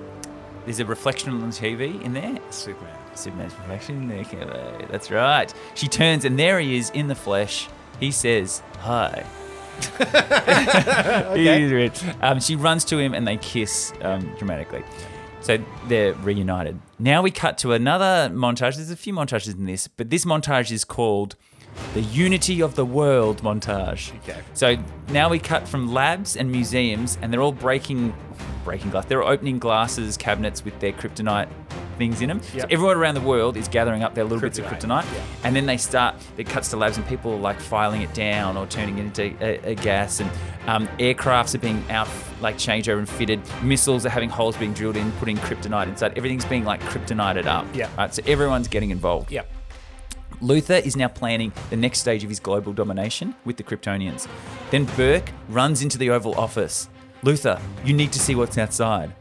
[0.65, 2.37] there's a reflection on the TV in there.
[2.51, 2.98] Superman.
[3.19, 3.55] Superman's.
[3.55, 5.53] There, That's right.
[5.75, 7.69] She turns, and there he is in the flesh.
[8.01, 9.25] He says, "Hi."
[11.37, 12.03] He's rich.
[12.21, 14.83] Um, she runs to him, and they kiss um, dramatically.
[15.41, 16.81] So they're reunited.
[16.99, 18.77] Now we cut to another montage.
[18.77, 21.37] There's a few montages in this, but this montage is called
[21.95, 24.15] the Unity of the World montage.
[24.23, 24.41] Okay.
[24.55, 24.77] So
[25.11, 28.15] now we cut from labs and museums, and they're all breaking,
[28.65, 29.07] breaking glass.
[29.07, 31.49] They're opening glasses, cabinets with their kryptonite
[31.99, 32.41] things in them.
[32.43, 35.23] So everyone around the world is gathering up their little bits of Kryptonite, kryptonite, yeah.
[35.45, 36.15] and then they start.
[36.37, 39.45] It cuts to labs, and people are like filing it down or turning it into
[39.45, 40.31] a, a gas, and
[40.67, 42.09] um, aircrafts are being out
[42.41, 43.41] like changed over and fitted.
[43.63, 46.17] Missiles are having holes being drilled in, putting kryptonite inside.
[46.17, 47.67] Everything's being like kryptonited up.
[47.75, 47.91] Yeah.
[47.99, 48.15] Right.
[48.15, 49.33] So everyone's getting involved.
[49.33, 49.43] Yeah.
[50.41, 54.29] Luthor is now planning the next stage of his global domination with the Kryptonians.
[54.71, 56.89] Then Burke runs into the Oval Office.
[57.23, 59.13] Luthor, you need to see what's outside.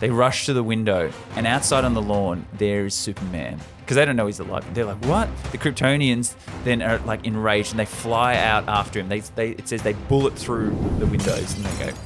[0.00, 3.60] They rush to the window, and outside on the lawn, there is Superman.
[3.80, 4.72] Because they don't know he's alive.
[4.72, 5.28] They're like, what?
[5.50, 9.08] The Kryptonians then are like enraged and they fly out after him.
[9.08, 10.70] They, they, it says they bullet through
[11.00, 11.96] the windows and they go.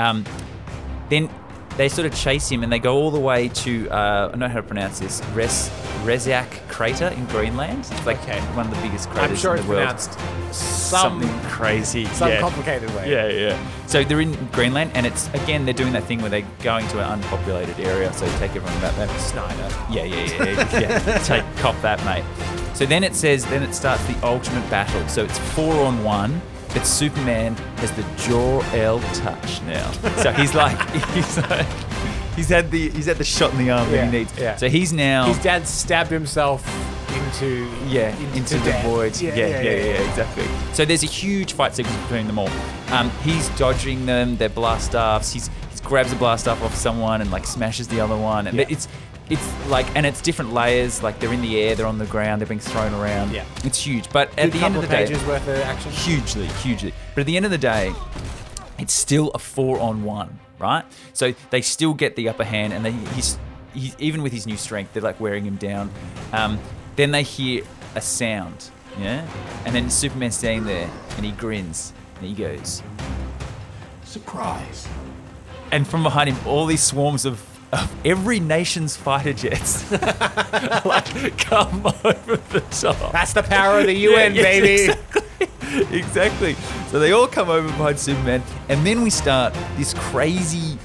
[0.00, 0.24] Um,
[1.08, 1.30] then
[1.76, 4.38] they sort of chase him and they go all the way to uh, I don't
[4.40, 5.68] know how to pronounce this Res
[6.04, 7.80] Reziak crater in Greenland.
[7.90, 8.40] It's like Okay.
[8.56, 9.82] one of the biggest craters I'm sure in it's the world.
[9.88, 10.12] pronounced
[10.54, 12.40] some, Something crazy, some yeah.
[12.40, 13.10] complicated way.
[13.10, 13.86] Yeah, yeah.
[13.86, 16.98] So they're in Greenland, and it's again they're doing that thing where they're going to
[17.04, 19.10] an unpopulated area, so take everyone about that.
[19.20, 19.68] Snyder.
[19.90, 21.06] Yeah, yeah, yeah, yeah.
[21.06, 21.18] yeah.
[21.24, 22.24] Take cop that, mate.
[22.74, 25.06] So then it says, then it starts the ultimate battle.
[25.08, 26.40] So it's four on one,
[26.76, 29.90] but Superman has the Jor El touch now.
[30.22, 30.78] So he's like,
[31.14, 31.66] he's like,
[32.36, 34.38] he's had the he's had the shot in the arm Yeah, that he needs.
[34.38, 34.56] yeah.
[34.56, 36.62] So he's now His dad stabbed himself
[37.14, 38.84] into yeah, into, the death.
[38.84, 39.20] void.
[39.20, 39.70] Yeah yeah yeah,
[40.08, 40.44] exactly.
[40.74, 42.50] So there's a huge fight sequence between them all.
[42.90, 45.32] Um, he's dodging them, their blast offs.
[45.32, 48.48] He's he grabs a blast off off someone and like smashes the other one.
[48.48, 48.66] And Yeah.
[48.68, 48.86] it's
[49.28, 51.02] it's like and it's different layers.
[51.02, 53.32] Like they're in the air, they're on the ground, they're being thrown around.
[53.32, 53.44] Yeah.
[53.64, 54.10] it's huge.
[54.10, 55.90] But at Good the end of the day, pages worth of action.
[55.92, 56.92] hugely, hugely.
[57.14, 57.92] But at the end of the day,
[58.78, 60.84] it's still a four on one, right?
[61.12, 63.38] So they still get the upper hand, and they, he's,
[63.74, 65.90] he's even with his new strength, they're like wearing him down.
[66.32, 66.58] Um,
[66.96, 67.64] then they hear
[67.94, 68.70] a sound,
[69.00, 69.26] yeah,
[69.64, 72.82] and then Superman's standing there, and he grins, and he goes,
[74.04, 74.86] Surprise.
[75.72, 77.42] and from behind him, all these swarms of.
[77.72, 83.12] Of every nation's fighter jets, like come over the top.
[83.12, 84.92] That's the power of the UN, Yeah, yes, baby.
[84.92, 85.98] Exactly.
[85.98, 86.54] exactly.
[86.90, 90.78] So they all come over behind Superman, and then we start this crazy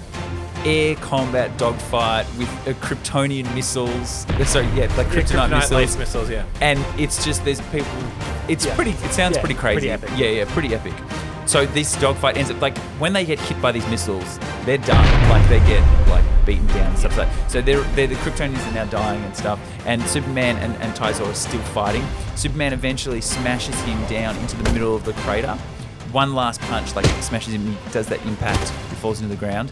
[0.66, 4.26] air combat dogfight with uh, Kryptonian missiles.
[4.30, 5.98] uh, Sorry, yeah, like kryptonite, kryptonite missiles.
[5.98, 6.46] missiles, yeah.
[6.62, 7.88] And it's just there's people.
[8.48, 8.76] It's Yeah.
[8.76, 8.92] pretty.
[8.92, 9.96] It sounds Yeah, pretty crazy.
[9.96, 10.16] pretty.
[10.16, 10.94] Yeah, yeah, pretty epic.
[11.46, 15.30] So this dogfight ends up like when they get hit by these missiles, they're done.
[15.30, 17.52] Like they get like beaten down and stuff like that.
[17.52, 19.60] So they're, they're the Kryptonians are now dying and stuff.
[19.86, 22.06] And Superman and, and Tyzor are still fighting.
[22.36, 25.58] Superman eventually smashes him down into the middle of the crater.
[26.12, 29.72] One last punch, like smashes him, he does that impact, he falls into the ground.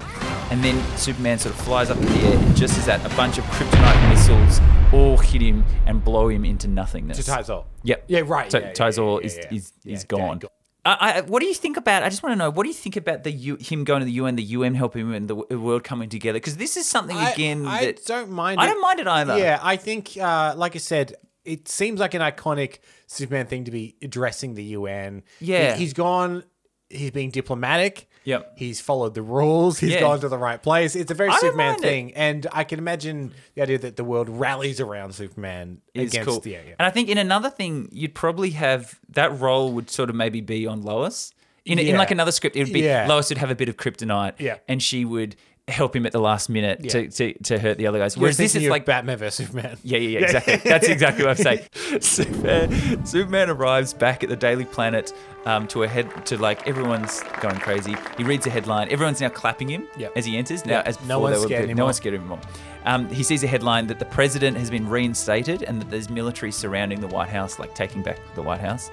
[0.51, 3.13] And then Superman sort of flies up in the air, and just as that, a
[3.17, 4.61] bunch of kryptonite missiles
[4.93, 7.23] all hit him and blow him into nothingness.
[7.25, 7.65] To Tyzor.
[7.83, 8.05] Yep.
[8.07, 10.41] Yeah, right, So yeah, Tyzor yeah, is yeah, is is yeah, gone.
[10.85, 12.03] I, I, what do you think about?
[12.03, 12.49] I just want to know.
[12.49, 15.01] What do you think about the U, him going to the UN, the UN helping
[15.07, 16.37] him, and the world coming together?
[16.37, 18.59] Because this is something I- again I, that don't mind.
[18.59, 18.69] I it.
[18.69, 19.37] don't mind it either.
[19.37, 23.71] Yeah, I think, uh, like I said, it seems like an iconic Superman thing to
[23.71, 25.23] be addressing the UN.
[25.39, 25.75] Yeah.
[25.75, 26.43] He, has gone.
[26.89, 28.08] He's being diplomatic.
[28.29, 28.53] Yep.
[28.55, 29.79] He's followed the rules.
[29.79, 30.01] He's Yeah.
[30.01, 30.95] gone to the right place.
[30.95, 31.87] It's a very don't Superman mind it.
[31.87, 36.29] thing, and I can imagine the idea that the world rallies around Superman is against
[36.29, 36.39] cool.
[36.39, 36.75] the yeah, yeah.
[36.79, 40.41] And I think in another thing, you'd probably have that role would sort of maybe
[40.41, 41.33] be on Lois.
[41.65, 41.97] In, in Yeah.
[41.97, 43.05] like another script, it would be Yeah.
[43.07, 44.57] Lois would have a bit of kryptonite, Yeah.
[44.67, 45.35] and she would
[45.69, 48.17] help him at the last minute to, to, to hurt the other guys.
[48.17, 49.77] Whereas this is like Batman vs Superman.
[49.83, 50.55] Yeah, yeah, yeah, exactly.
[50.57, 52.01] That's exactly what I'm saying.
[52.01, 55.13] Superman, Superman arrives back at the Daily Planet
[55.45, 57.95] um, to a head to like everyone's going crazy.
[58.17, 58.89] He reads a headline.
[58.89, 60.13] Everyone's now clapping him Yep.
[60.15, 60.65] as he enters.
[60.65, 60.87] Now, Yep.
[60.87, 62.39] as No before one's they were- scared No one's scared anymore.
[62.85, 66.51] Um, he sees a headline that the president has been reinstated and that there's military
[66.51, 68.89] surrounding the White House, like taking back the White House.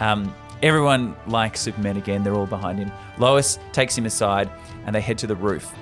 [0.00, 2.22] Um, everyone likes Superman again.
[2.22, 2.92] They're all behind him.
[3.18, 4.50] Lois takes him aside
[4.86, 5.72] and they head to the roof.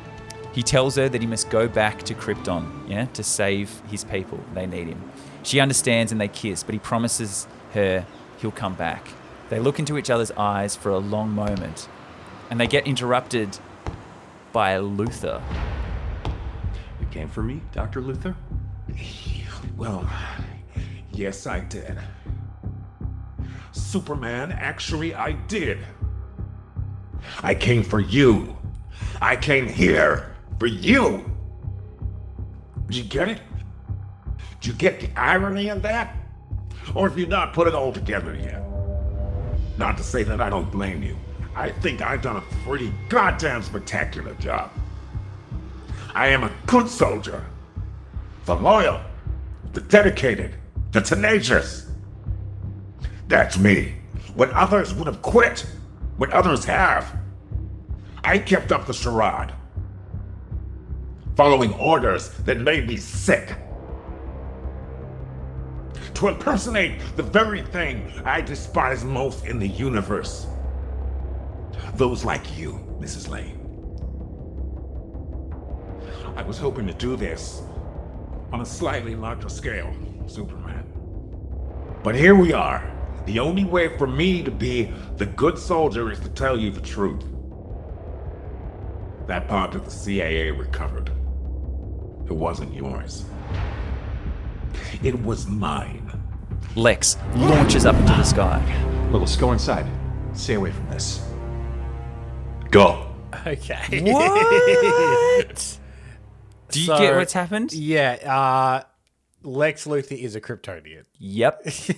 [0.52, 4.40] He tells her that he must go back to Krypton, yeah, to save his people.
[4.54, 5.10] They need him.
[5.42, 8.04] She understands and they kiss, but he promises her
[8.38, 9.08] he'll come back.
[9.48, 11.88] They look into each other's eyes for a long moment,
[12.50, 13.58] and they get interrupted
[14.52, 15.40] by Luthor.
[17.00, 18.02] You came for me, Dr.
[18.02, 18.34] Luthor?
[19.76, 20.08] Well,
[21.12, 21.98] yes, I did.
[23.72, 25.78] Superman, actually, I did.
[27.42, 28.56] I came for you.
[29.20, 30.30] I came here
[30.60, 31.24] for you.
[32.86, 33.40] Did you get it?
[34.60, 36.14] Did you get the irony of that?
[36.94, 38.62] Or have you not put it all together yet?
[39.78, 41.16] Not to say that I don't blame you.
[41.56, 44.70] I think I've done a pretty goddamn spectacular job.
[46.14, 47.44] I am a good soldier.
[48.44, 49.00] The loyal,
[49.72, 50.56] the dedicated,
[50.92, 51.90] the tenacious.
[53.28, 53.94] That's me.
[54.34, 55.64] When others would have quit,
[56.18, 57.16] when others have,
[58.22, 59.54] I kept up the charade.
[61.40, 63.56] Following orders that made me sick.
[66.12, 70.46] To impersonate the very thing I despise most in the universe.
[71.94, 73.30] Those like you, Mrs.
[73.30, 73.58] Lane.
[76.36, 77.62] I was hoping to do this
[78.52, 79.94] on a slightly larger scale,
[80.26, 80.84] Superman.
[82.04, 82.84] But here we are.
[83.24, 86.82] The only way for me to be the good soldier is to tell you the
[86.82, 87.24] truth.
[89.26, 91.10] That part of the CIA recovered.
[92.30, 93.24] It wasn't yours.
[95.02, 96.06] It was mine.
[96.76, 99.08] Lex launches up into the sky.
[99.10, 99.86] Willis, go inside.
[100.34, 101.20] Stay away from this.
[102.70, 103.06] Go.
[103.46, 104.00] Okay.
[104.12, 105.78] What?
[106.70, 107.72] Do you So- get what's happened?
[107.72, 108.12] Yeah.
[108.24, 108.82] Uh,
[109.42, 111.04] Lex Luthor is a Kryptonian.
[111.18, 111.66] Yep.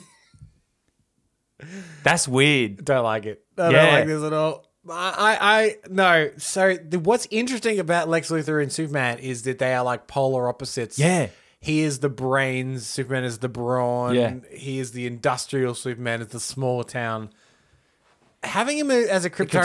[2.03, 2.85] That's weird.
[2.85, 3.45] Don't like it.
[3.59, 3.83] I Yeah.
[3.85, 4.66] don't like this at all.
[4.89, 6.30] I, I, no.
[6.39, 10.49] So the, what's interesting about Lex Luthor and Superman is that they are like polar
[10.49, 10.99] opposites.
[10.99, 11.28] Yeah.
[11.61, 12.85] He is the brains.
[12.87, 14.14] Superman is the brawn.
[14.16, 14.35] Yeah.
[14.51, 15.74] He is the industrial.
[15.74, 17.30] Superman is the small town.
[18.45, 19.61] Having him as a Kryptonian,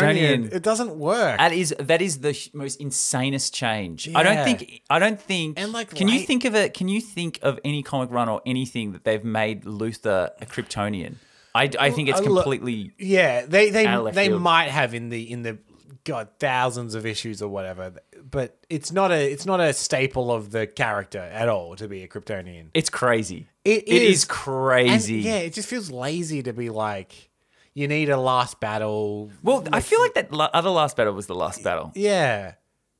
[0.49, 0.53] Kryptonian.
[0.53, 1.39] it doesn't work.
[1.39, 4.07] That is that is the sh- most insanest change.
[4.13, 6.87] I don't think I don't think And, like, can you late- think of it can
[6.87, 11.15] you think of any comic run or anything that they've made Luthor a Kryptonian?
[11.57, 15.09] I, I think it's completely Yeah, they they Out of left they might have in
[15.09, 15.57] the in the
[16.03, 17.93] god thousands of issues or whatever,
[18.29, 22.03] but it's not a it's not a staple of the character at all to be
[22.03, 22.69] a Kryptonian.
[22.73, 23.47] it's crazy.
[23.65, 24.19] It it is.
[24.19, 25.15] is, crazy.
[25.15, 27.29] And, yeah, it just feels lazy to be like
[27.73, 29.29] you need a last battle.
[29.43, 31.91] Well, I feel like that other last battle was the last battle.
[31.93, 32.53] Yeah,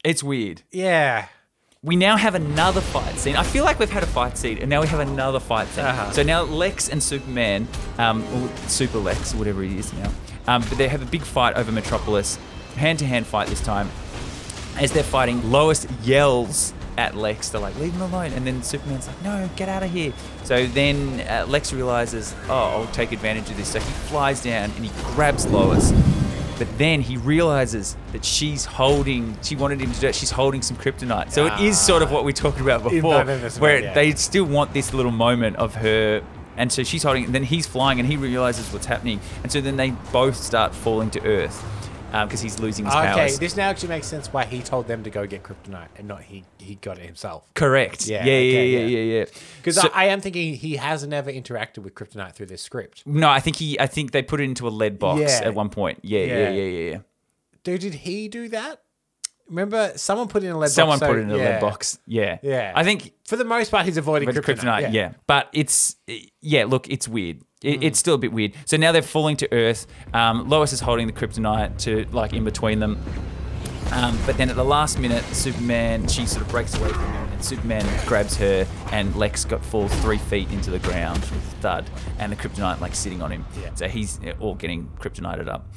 [0.03, 0.61] It's weird.
[0.71, 1.27] yeah.
[1.87, 3.37] We now have another fight scene.
[3.37, 5.85] I feel like we've had a fight scene, and now we have another fight scene.
[5.85, 6.11] Uh-huh.
[6.11, 7.65] So now Lex and Superman,
[7.97, 10.11] um, or Super Lex, whatever he is now,
[10.47, 12.37] um, but they have a big fight over Metropolis,
[12.75, 13.89] hand-to-hand fight this time.
[14.77, 19.07] As they're fighting, Lois yells at Lex, they're like, "Leave him alone!" And then Superman's
[19.07, 20.11] like, "No, get out of here!"
[20.43, 24.71] So then uh, Lex realizes, "Oh, I'll take advantage of this." So he flies down
[24.75, 25.93] and he grabs Lois.
[26.57, 30.61] But then he realizes that she's holding, she wanted him to do it, she's holding
[30.61, 31.31] some kryptonite.
[31.31, 33.93] So it is sort of what we talked about before, both of us, where yeah.
[33.93, 36.23] they still want this little moment of her.
[36.55, 39.19] And so she's holding, and then he's flying and he realizes what's happening.
[39.43, 41.63] And so then they both start falling to Earth
[42.13, 43.31] Um, because he's losing his Okay, powers.
[43.33, 46.07] Okay, this now actually makes sense why he told them to go get kryptonite and
[46.07, 47.43] not he he got it himself.
[47.53, 48.07] Correct.
[48.07, 48.85] Yeah, Yeah, yeah, okay, yeah, yeah.
[48.97, 49.25] yeah, yeah.
[49.57, 53.03] Because So- I, I am thinking he has never interacted with kryptonite through this script.
[53.05, 55.41] no, I think he, I think they put it into a lead box Yeah.
[55.47, 55.99] at one point.
[56.03, 56.49] Yeah, yeah, Yeah.
[56.49, 56.97] yeah, yeah, yeah.
[57.63, 58.81] Dude, did he do that?
[59.49, 61.07] Remember, someone put in a lead Someone box.
[61.07, 61.51] Someone put so- in a yeah.
[61.55, 61.99] lead box.
[62.05, 62.71] Yeah, Yeah.
[62.75, 64.57] I think For the most part, he's avoiding kryptonite.
[64.59, 65.11] kryptonite, yeah.
[65.25, 65.95] But it's
[66.41, 67.41] yeah, look, it's weird.
[67.63, 67.83] It, Mm.
[67.83, 68.53] It's still a bit weird.
[68.65, 69.87] So now they're falling to Earth.
[70.13, 73.01] Um, Lois is holding the kryptonite to like in between them.
[73.91, 77.29] Um, but then at the last minute, Superman she sort of breaks away from him,
[77.31, 81.55] and Superman grabs her, and Lex got falls three feet into the ground with a
[81.61, 81.89] thud,
[82.19, 83.45] and the kryptonite like sitting on him.
[83.61, 83.73] Yeah.
[83.75, 85.67] So he's uh, all getting kryptonited up.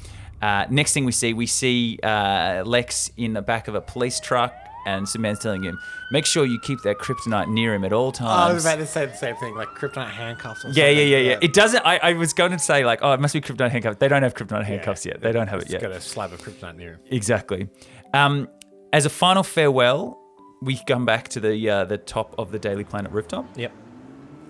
[0.41, 4.19] Uh, next thing we see, we see uh, Lex in the back of a police
[4.19, 4.53] truck,
[4.85, 5.79] and Superman's telling him,
[6.11, 8.77] "Make sure you keep that kryptonite near him at all Oh, times." I was about
[8.79, 10.65] to say the same thing, like kryptonite handcuffs.
[10.65, 11.07] Or Yeah, yeah, something.
[11.09, 11.37] yeah, yeah.
[11.41, 11.85] It doesn't.
[11.85, 13.97] I, I was going to say like, oh, it must be kryptonite handcuffs.
[13.99, 15.21] They don't have kryptonite handcuffs yet.
[15.21, 15.81] They don't have it yet.
[15.81, 16.99] got a slab of kryptonite near him.
[17.09, 17.67] Exactly.
[18.13, 18.47] Um,
[18.93, 20.17] as a final farewell,
[20.61, 23.45] we come back to the uh, the top of the Daily Planet rooftop.
[23.57, 23.71] Yep.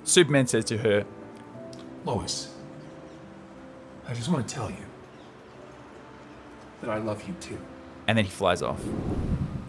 [0.04, 1.06] Superman says to her,
[2.06, 2.50] Lois,
[4.08, 4.78] I just want to tell you
[6.82, 7.60] that I love you too.
[8.08, 8.82] and then he flies off.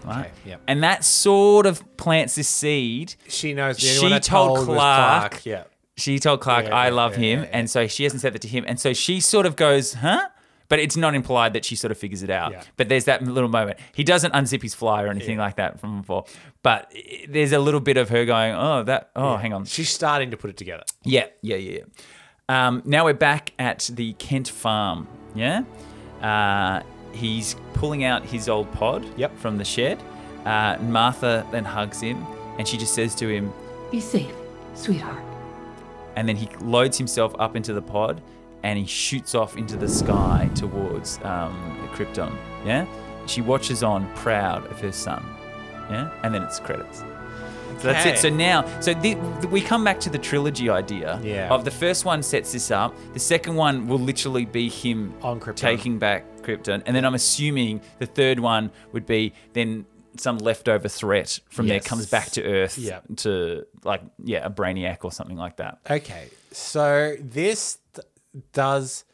[0.05, 0.26] Right.
[0.26, 0.61] Okay, yep.
[0.66, 3.14] And that sort of plants this seed.
[3.28, 5.46] She knows the She told told was Clark.
[5.46, 5.64] Yeah.
[5.96, 8.42] She told Clark, Yeah, "I yeah, love yeah, him," and so she hasn't said that
[8.42, 10.28] to him, and so she sort of goes, "Huh."
[10.68, 12.55] But it's not implied that she sort of figures it out.
[12.78, 13.78] But there's that little moment.
[13.94, 16.24] He doesn't unzip his fly or anything like that from before.
[16.62, 16.90] But
[17.28, 19.11] there's a little bit of her going, "Oh, that.
[19.14, 20.84] Oh, hang on." She's starting to put it together.
[21.05, 21.80] Yeah, yeah, yeah.
[21.80, 21.84] yeah.
[22.48, 25.09] Um, now we're back at the Kent farm.
[25.34, 25.64] Yeah.
[26.22, 26.82] Uh,
[27.13, 29.37] he's pulling out his old pod Yep.
[29.39, 29.99] from the shed.
[30.45, 32.27] Uh, Martha then hugs him
[32.59, 33.53] and she just says to him,
[33.91, 34.33] Be safe,
[34.75, 35.23] sweetheart.
[36.17, 38.21] and then he loads himself up into the pod
[38.63, 42.33] and he shoots off into the sky towards um, Krypton.
[42.65, 42.87] Yeah.
[43.27, 45.25] She watches on, proud of her son.
[45.91, 46.11] Yeah.
[46.23, 46.99] And then it's credits.
[47.79, 48.15] So that's Okay.
[48.15, 48.19] it.
[48.19, 49.15] So now, so the,
[49.51, 51.49] we come back to the trilogy idea Yeah.
[51.53, 52.95] of the first one sets this up.
[53.15, 55.57] The second one will literally be him On Krypton.
[55.57, 59.86] taking back Krypton, and then I'm assuming the third one would be then
[60.18, 63.01] some leftover threat from there comes back to Earth Yeah.
[63.16, 65.78] to like yeah a Brainiac or something like that.
[65.90, 68.07] Okay, so this th-
[68.53, 69.05] does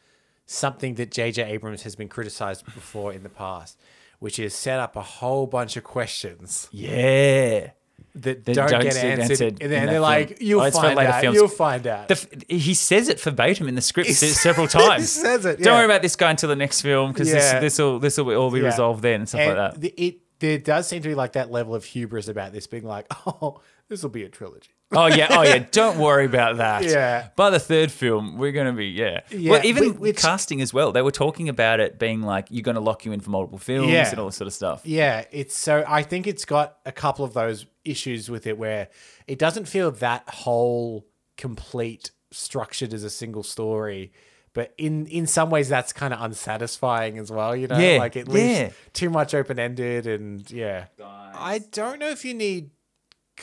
[0.45, 1.43] something that J.J.
[1.43, 3.79] Abrams has been criticized before in the past,
[4.19, 7.69] which is set up a whole bunch of questions Yeah.
[8.15, 11.21] That That don't, don't get answered, answered and then they're like, "You'll Oh, find out.
[11.21, 11.35] films.
[11.35, 15.11] You'll find out." F- he says it verbatim in the script He several he times.
[15.11, 17.59] says it, Don't worry about this guy until the next film because Yeah.
[17.59, 18.65] this this will this will all be Yeah.
[18.67, 19.81] resolved then and stuff And like that.
[19.81, 22.85] the- it there does seem to be like that level of hubris about this being
[22.85, 25.59] like, "Oh, this will be a trilogy." Oh yeah, oh yeah.
[25.71, 26.83] Don't worry about that.
[26.83, 27.27] Yeah.
[27.35, 29.21] By the third film, we're gonna be yeah.
[29.29, 30.91] Yeah, Well, even whi- which- casting as well.
[30.91, 33.91] They were talking about it being like you're gonna lock you in for multiple films
[33.91, 34.09] Yeah.
[34.09, 34.81] and all this sort of stuff.
[34.85, 38.87] Yeah, it's so I think it's got a couple of those issues with it where
[39.27, 41.05] it doesn't feel that whole
[41.37, 44.11] complete structured as a single story.
[44.53, 47.77] But in in some ways that's kind of unsatisfying as well, you know?
[47.77, 48.69] Yeah, Like it leaves yeah.
[48.93, 50.85] too much open ended and yeah.
[51.01, 52.71] I don't know if you need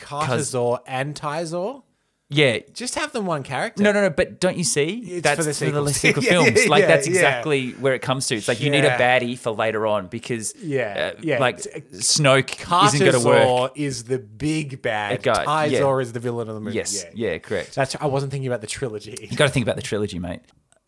[0.01, 1.83] Cartazor and Tizor.
[2.29, 2.59] Yeah.
[2.75, 3.85] Just have them one character.
[3.85, 4.11] No, no, no.
[4.11, 4.99] But don't you see?
[5.07, 5.95] It's that's for the sequels.
[5.95, 6.65] sequel Yeah, films.
[6.65, 7.15] yeah, like yeah, that's yeah.
[7.15, 8.35] exactly where it comes to.
[8.35, 8.99] It's like you need a Yeah.
[9.21, 11.39] baddie for later on because Yeah, uh, yeah.
[11.39, 12.53] like Snoke
[12.87, 13.43] isn't going to work.
[13.43, 15.25] Cartazor is the big bad.
[15.25, 15.45] Yeah.
[15.45, 16.77] Tizor is the villain of the movie.
[16.77, 17.31] Yes, Yeah.
[17.33, 17.77] yeah, correct.
[17.77, 19.17] That's I wasn't thinking about the trilogy.
[19.21, 20.41] You got to think about the trilogy, mate.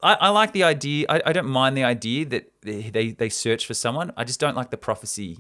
[0.03, 1.07] I, I like the idea.
[1.09, 4.13] I, I don't mind the idea that they, they they search for someone.
[4.17, 5.39] I just don't like the prophecy.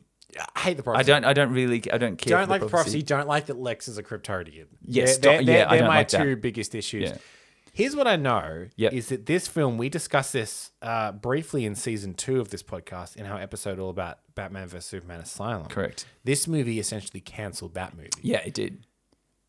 [0.54, 1.10] I hate the prophecy.
[1.10, 1.24] I don't.
[1.24, 1.82] I don't really.
[1.90, 2.38] I don't care.
[2.38, 3.02] don't like the prophecy.
[3.02, 4.66] Don't like that Lex is a Kryptonian.
[4.82, 6.22] Yes, they're, they're, yeah, they're don't my like that.
[6.22, 7.10] two biggest issues.
[7.10, 7.16] Yeah.
[7.72, 8.92] Here's what I know Yep.
[8.92, 13.14] is that this film we discussed this uh, briefly in season two of this podcast
[13.14, 15.68] in our episode all about Batman vs Superman Asylum.
[15.68, 16.04] Correct.
[16.24, 18.10] This movie essentially cancelled that movie.
[18.20, 18.84] Yeah, it did.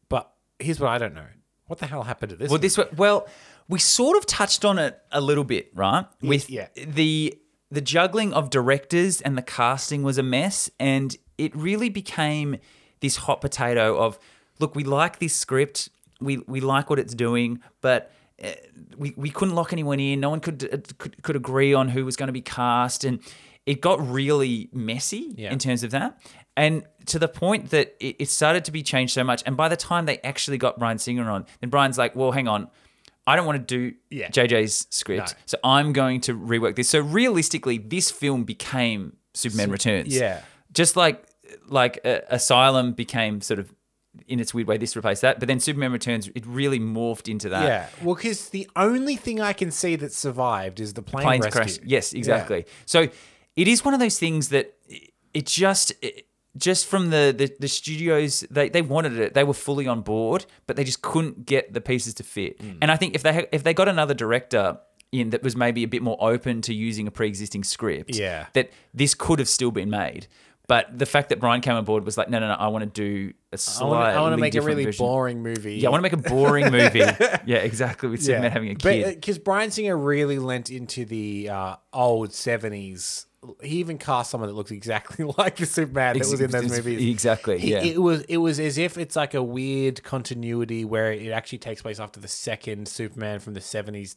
[0.09, 1.25] But here's what I don't know.
[1.65, 2.49] What the hell happened to this?
[2.49, 2.67] Well, movie?
[2.67, 3.27] this well,
[3.67, 6.05] we sort of touched on it a little bit, right?
[6.21, 6.67] With yeah.
[6.75, 7.35] the
[7.71, 12.57] the juggling of directors and the casting was a mess, and it really became
[12.99, 14.17] this hot potato of
[14.59, 15.89] look, we like this script,
[16.19, 18.11] we we like what it's doing, but.
[18.43, 18.47] uh,
[18.97, 20.19] We, we couldn't lock anyone in.
[20.19, 23.19] No one could, uh, could could agree on who was going to be cast, and
[23.65, 25.53] it got really messy Yeah.
[25.53, 26.19] in terms of that.
[26.55, 29.41] And to the point that it, it started to be changed so much.
[29.45, 32.47] And by the time they actually got Bryan Singer on, then Bryan's like, well, hang
[32.49, 32.67] on.
[33.29, 34.29] I don't want to do Yeah.
[34.29, 35.31] JJ's script.
[35.33, 35.37] No.
[35.45, 36.89] So I'm going to rework this.
[36.89, 40.15] So realistically, this film became Superman Returns.
[40.15, 40.41] yeah.
[40.71, 41.23] Just like
[41.67, 43.73] like uh, Asylum became sort of
[44.27, 45.39] in its weird way, this replaced that.
[45.39, 47.63] But then Superman Returns, it really morphed into that.
[47.63, 47.87] yeah.
[48.03, 51.61] Well, because the only thing I can see that survived is the plane planes rescue.
[51.61, 51.79] crash.
[51.85, 52.17] Yes, Yeah.
[52.19, 52.65] exactly.
[52.85, 53.07] So
[53.55, 54.73] it is one of those things that
[55.33, 56.25] it just it,
[56.59, 59.33] just from the, the the studios they they wanted it.
[59.33, 62.59] They were fully on board, but they just couldn't get the pieces to fit.
[62.59, 62.77] Mm.
[62.81, 64.77] And I think if they had- if they got another director
[65.11, 68.45] in that was maybe a bit more open to using a pre-existing script, Yeah.
[68.53, 70.27] that this could have still been made.
[70.67, 72.83] But the fact that Bryan came on board was like, no, no, no, I want
[72.83, 74.15] to do a slightly.
[74.15, 75.03] I want to make a really version.
[75.03, 75.77] boring movie.
[75.77, 76.99] Yeah, I want to make a boring movie.
[76.99, 78.07] yeah, exactly.
[78.07, 79.15] With Superman having a kid.
[79.15, 83.25] Because Bryan Singer really lent into the uh, old 70s.
[83.63, 87.09] He even cast someone that looks exactly like the Superman that was in those movies.
[87.09, 87.81] exactly, He- yeah.
[87.83, 91.81] It was it was as if it's like a weird continuity where it actually takes
[91.81, 94.15] place after the second Superman from the 70s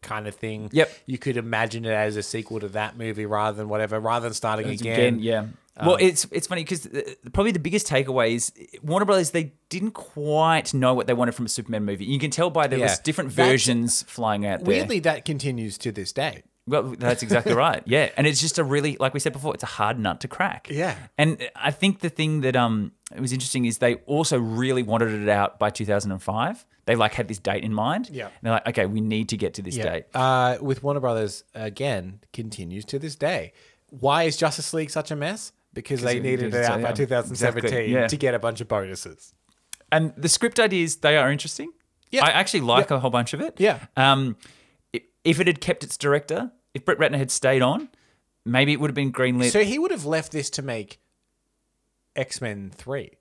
[0.00, 0.70] kind of thing.
[0.72, 0.90] Yep.
[1.06, 4.34] You could imagine it as a sequel to that movie rather than whatever, rather than
[4.34, 5.18] starting It's again.
[5.20, 5.46] yeah.
[5.80, 6.88] well, Um, it's it's funny because
[7.32, 8.52] probably the biggest takeaway is
[8.82, 12.04] Warner Brothers they didn't quite know what they wanted from a Superman movie.
[12.06, 12.86] You can tell by there Yeah.
[12.86, 14.66] was different That's- versions flying out there.
[14.68, 16.42] Weirdly, that continues to this day.
[16.66, 17.82] Well, that's exactly right.
[17.86, 20.28] Yeah, and it's just a really, like we said before, it's a hard nut to
[20.28, 20.68] crack.
[20.70, 20.96] Yeah.
[21.18, 25.12] and I think the thing that um it was interesting is they also really wanted
[25.22, 26.64] it out by 2005.
[26.84, 28.08] They like had this date in mind.
[28.12, 28.26] Yeah.
[28.26, 30.04] and they're like, okay, we need to get to this date.
[30.14, 33.52] Uh, with Warner Brothers again continues to this day.
[33.90, 35.52] Why is Justice League such a mess?
[35.74, 38.06] Because they needed it out by yeah, 2017 exactly, yeah.
[38.06, 39.32] to get a bunch of bonuses.
[39.90, 41.70] And the script ideas they are interesting.
[42.10, 42.24] Yeah.
[42.24, 42.96] I actually like Yeah.
[42.96, 43.54] a whole bunch of it.
[43.58, 43.78] Yeah.
[43.96, 44.36] Um,
[45.24, 47.88] if it had kept its director, if Brett Ratner had stayed on,
[48.44, 49.50] maybe it would have been greenlit.
[49.50, 51.00] So he would have left this to make
[52.16, 53.12] X Men Three.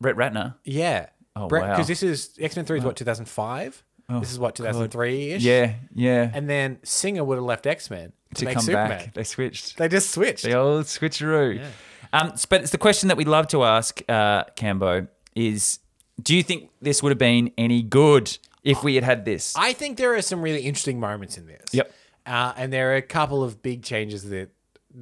[0.00, 0.54] Brett Ratner.
[0.64, 1.06] Yeah.
[1.36, 1.84] Oh, Because wow.
[1.84, 3.82] this is X Men Three is what 2005.
[4.20, 5.42] this is what 2003 ish.
[5.42, 6.30] Yeah, yeah.
[6.32, 8.98] And then Singer would have left X Men to, to make come Superman.
[8.98, 9.76] back, they switched.
[9.78, 10.44] They just switched.
[10.44, 11.64] The old switcheroo.
[12.12, 15.80] Um, but it's the question that we love to ask, uh, Cambo, is
[16.22, 19.54] do you think this would have been any good if we had had this?
[19.56, 21.66] I think there are some really interesting moments in this.
[21.72, 21.92] Yep.
[22.26, 24.48] Uh, and there are a couple of big changes that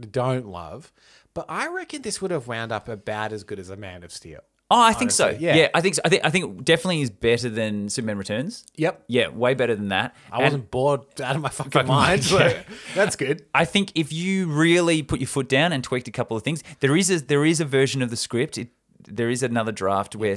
[0.02, 0.92] I don't love,
[1.34, 4.12] but I reckon this would have wound up about as good as a Man of
[4.12, 4.40] Steel.
[4.74, 5.28] Oh, I think so.
[5.28, 5.54] Yeah.
[5.54, 5.68] yeah.
[5.74, 6.02] I think so.
[6.02, 8.64] I think I think definitely is better than Superman Returns.
[8.76, 9.04] Yep.
[9.06, 10.16] Yeah, way better than that.
[10.32, 12.08] I And wasn't bored out of my fucking, Fucking mind.
[12.08, 12.62] mind, so yeah.
[12.94, 13.44] that's good.
[13.54, 16.64] I think if you really put your foot down and tweaked a couple of things,
[16.80, 18.56] there is a there is a version of the script.
[18.56, 18.68] It,
[19.08, 20.36] there is another draft where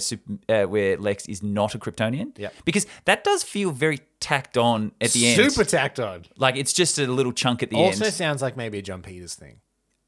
[0.50, 2.38] uh, where Lex is not a Kryptonian.
[2.38, 2.54] Yep.
[2.66, 5.52] Because that does feel very tacked on at the end.
[5.52, 6.26] Super tacked on.
[6.38, 7.86] like it's just a little chunk at the end.
[7.88, 9.60] Also sounds like maybe a Jon Peters thing.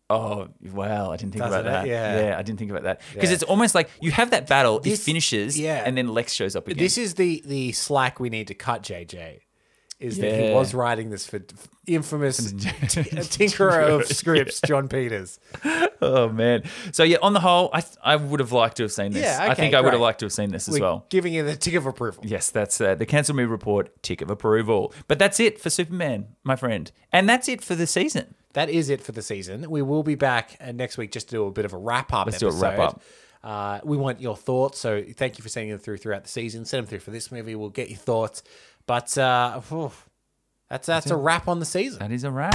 [0.09, 1.11] Oh wow!
[1.11, 1.87] I didn't think Doesn't about it?
[1.87, 1.87] that.
[1.87, 2.27] Yeah.
[2.29, 3.33] Yeah, I didn't think about that because Yeah.
[3.33, 5.83] it's almost like you have that battle, This- it finishes, yeah.
[5.85, 6.81] and then Lex shows up again.
[6.81, 9.39] This is the the slack we need to cut, JJ.
[9.99, 10.53] Is that he Yeah.
[10.53, 11.41] was writing this for
[11.87, 15.39] infamous t- tinkerer of scripts, Jon Peters.
[16.03, 16.63] oh man!
[16.91, 19.23] So yeah, on the whole, I I would have liked to have seen this.
[19.23, 20.01] Yeah, I okay, think I would have great.
[20.05, 21.05] liked to have seen this as We're well.
[21.09, 22.23] giving you the tick of approval.
[22.27, 24.93] Yes, that's uh, the cancel me report tick of approval.
[25.07, 28.35] But that's it for Superman, my friend, and that's it for the season.
[28.53, 29.67] That is it for the season.
[29.69, 32.13] We will be back uh, next week just to do a bit of a wrap
[32.13, 32.27] up.
[32.27, 33.01] Let's do a wrap up.
[33.43, 36.65] Uh, we want your thoughts, so thank you for sending them through throughout the season.
[36.65, 37.55] Send them through for this movie.
[37.55, 38.43] We'll get your thoughts.
[38.87, 39.91] But uh, phew,
[40.69, 41.99] that's that's a wrap on the season.
[41.99, 42.53] That is a wrap.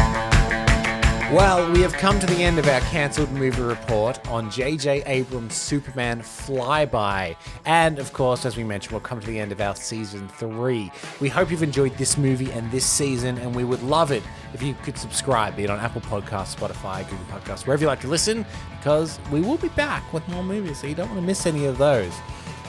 [1.33, 5.03] Well, we have come to the end of our cancelled movie report on J.J.
[5.07, 7.37] Abrams' Superman Flyby.
[7.64, 10.93] And of course, as we mentioned, we'll come to the end of our season three.
[11.22, 14.22] We hope you've enjoyed this movie and this season, and we would love it
[14.53, 18.01] if you could subscribe, be it on Apple Podcasts, Spotify, Google Podcasts, wherever you like
[18.03, 18.45] to listen,
[18.76, 21.64] because we will be back with more movies, so you don't want to miss any
[21.64, 22.12] of those.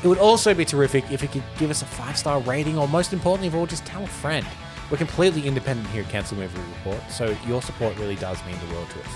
[0.03, 2.87] It would also be terrific if you could give us a five star rating, or
[2.87, 4.45] most importantly of all, just tell a friend.
[4.91, 8.75] We're completely independent here at Cancel Movie Report, so your support really does mean the
[8.75, 9.15] world to us.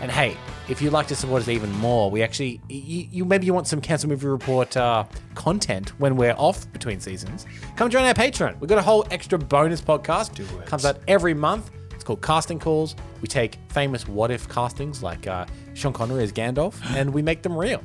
[0.00, 0.36] And hey,
[0.68, 3.66] if you'd like to support us even more, we actually, you, you maybe you want
[3.66, 7.46] some Cancel Movie Report uh, content when we're off between seasons.
[7.74, 8.60] Come join our Patreon.
[8.60, 10.34] We've got a whole extra bonus podcast.
[10.34, 10.66] Do it.
[10.66, 11.72] Comes out every month.
[11.92, 12.94] It's called Casting Calls.
[13.20, 17.42] We take famous what if castings like uh, Sean Connery as Gandalf, and we make
[17.42, 17.82] them real.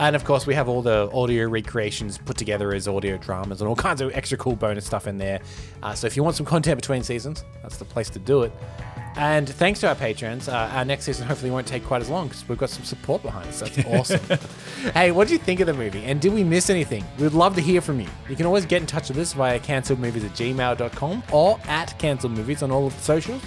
[0.00, 3.68] And of course, we have all the audio recreations put together as audio dramas and
[3.68, 5.40] all kinds of extra cool bonus stuff in there.
[5.82, 8.52] Uh, so if you want some content between seasons, that's the place to do it.
[9.16, 12.28] And thanks to our patrons, uh, our next season hopefully won't take quite as long
[12.28, 13.60] because we've got some support behind us.
[13.60, 14.38] That's awesome.
[14.94, 16.02] hey, what do you think of the movie?
[16.04, 17.04] And did we miss anything?
[17.18, 18.08] We'd love to hear from you.
[18.26, 22.62] You can always get in touch with us via cancelledmovies at gmail.com or at cancelledmovies
[22.62, 23.42] on all of the socials.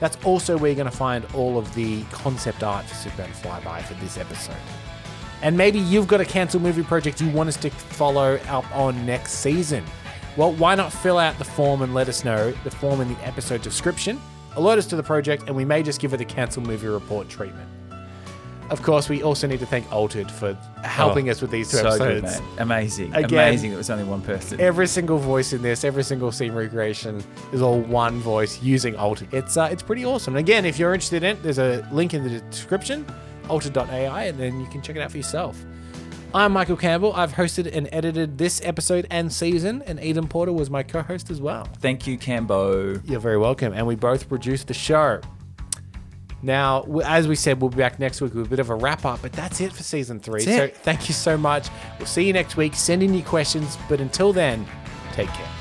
[0.00, 3.82] That's also where you're going to find all of the concept art for Superman Flyby
[3.82, 4.56] for this episode.
[5.42, 9.06] And maybe you've got a cancelled movie project you want us to follow up on
[9.06, 9.84] next season.
[10.36, 12.52] Well, why not fill out the form and let us know?
[12.64, 14.20] The form in the episode description.
[14.56, 17.28] Alert us to the project, and we may just give it the cancelled movie report
[17.28, 17.68] treatment.
[18.70, 20.52] Of course, we also need to thank Altered for
[20.84, 22.38] helping Oh, us with these two so episodes.
[22.40, 22.44] good.
[22.58, 23.14] Amazing.
[23.14, 23.72] Again, Amazing.
[23.72, 24.60] It was only one person.
[24.60, 29.32] Every single voice in this, every single scene recreation is all one voice using Altered.
[29.32, 30.34] It's uh, it's pretty awesome.
[30.36, 33.06] And again, if you're interested in it, there's a link in the description,
[33.48, 35.64] altered.ai, and then you can check it out for yourself.
[36.34, 37.14] I'm Michael Campbell.
[37.14, 41.40] I've hosted and edited this episode and season, and Eden Porter was my co-host as
[41.40, 41.64] well.
[41.78, 43.00] Thank you, Cambo.
[43.08, 43.72] You're very welcome.
[43.72, 45.20] And we both produced the show.
[46.42, 49.04] Now, as we said, we'll be back next week with a bit of a wrap
[49.04, 50.42] up, but that's it for season three.
[50.42, 51.68] So thank you so much.
[51.98, 52.74] We'll see you next week.
[52.74, 54.66] Send in your questions, but until then,
[55.14, 55.57] take care.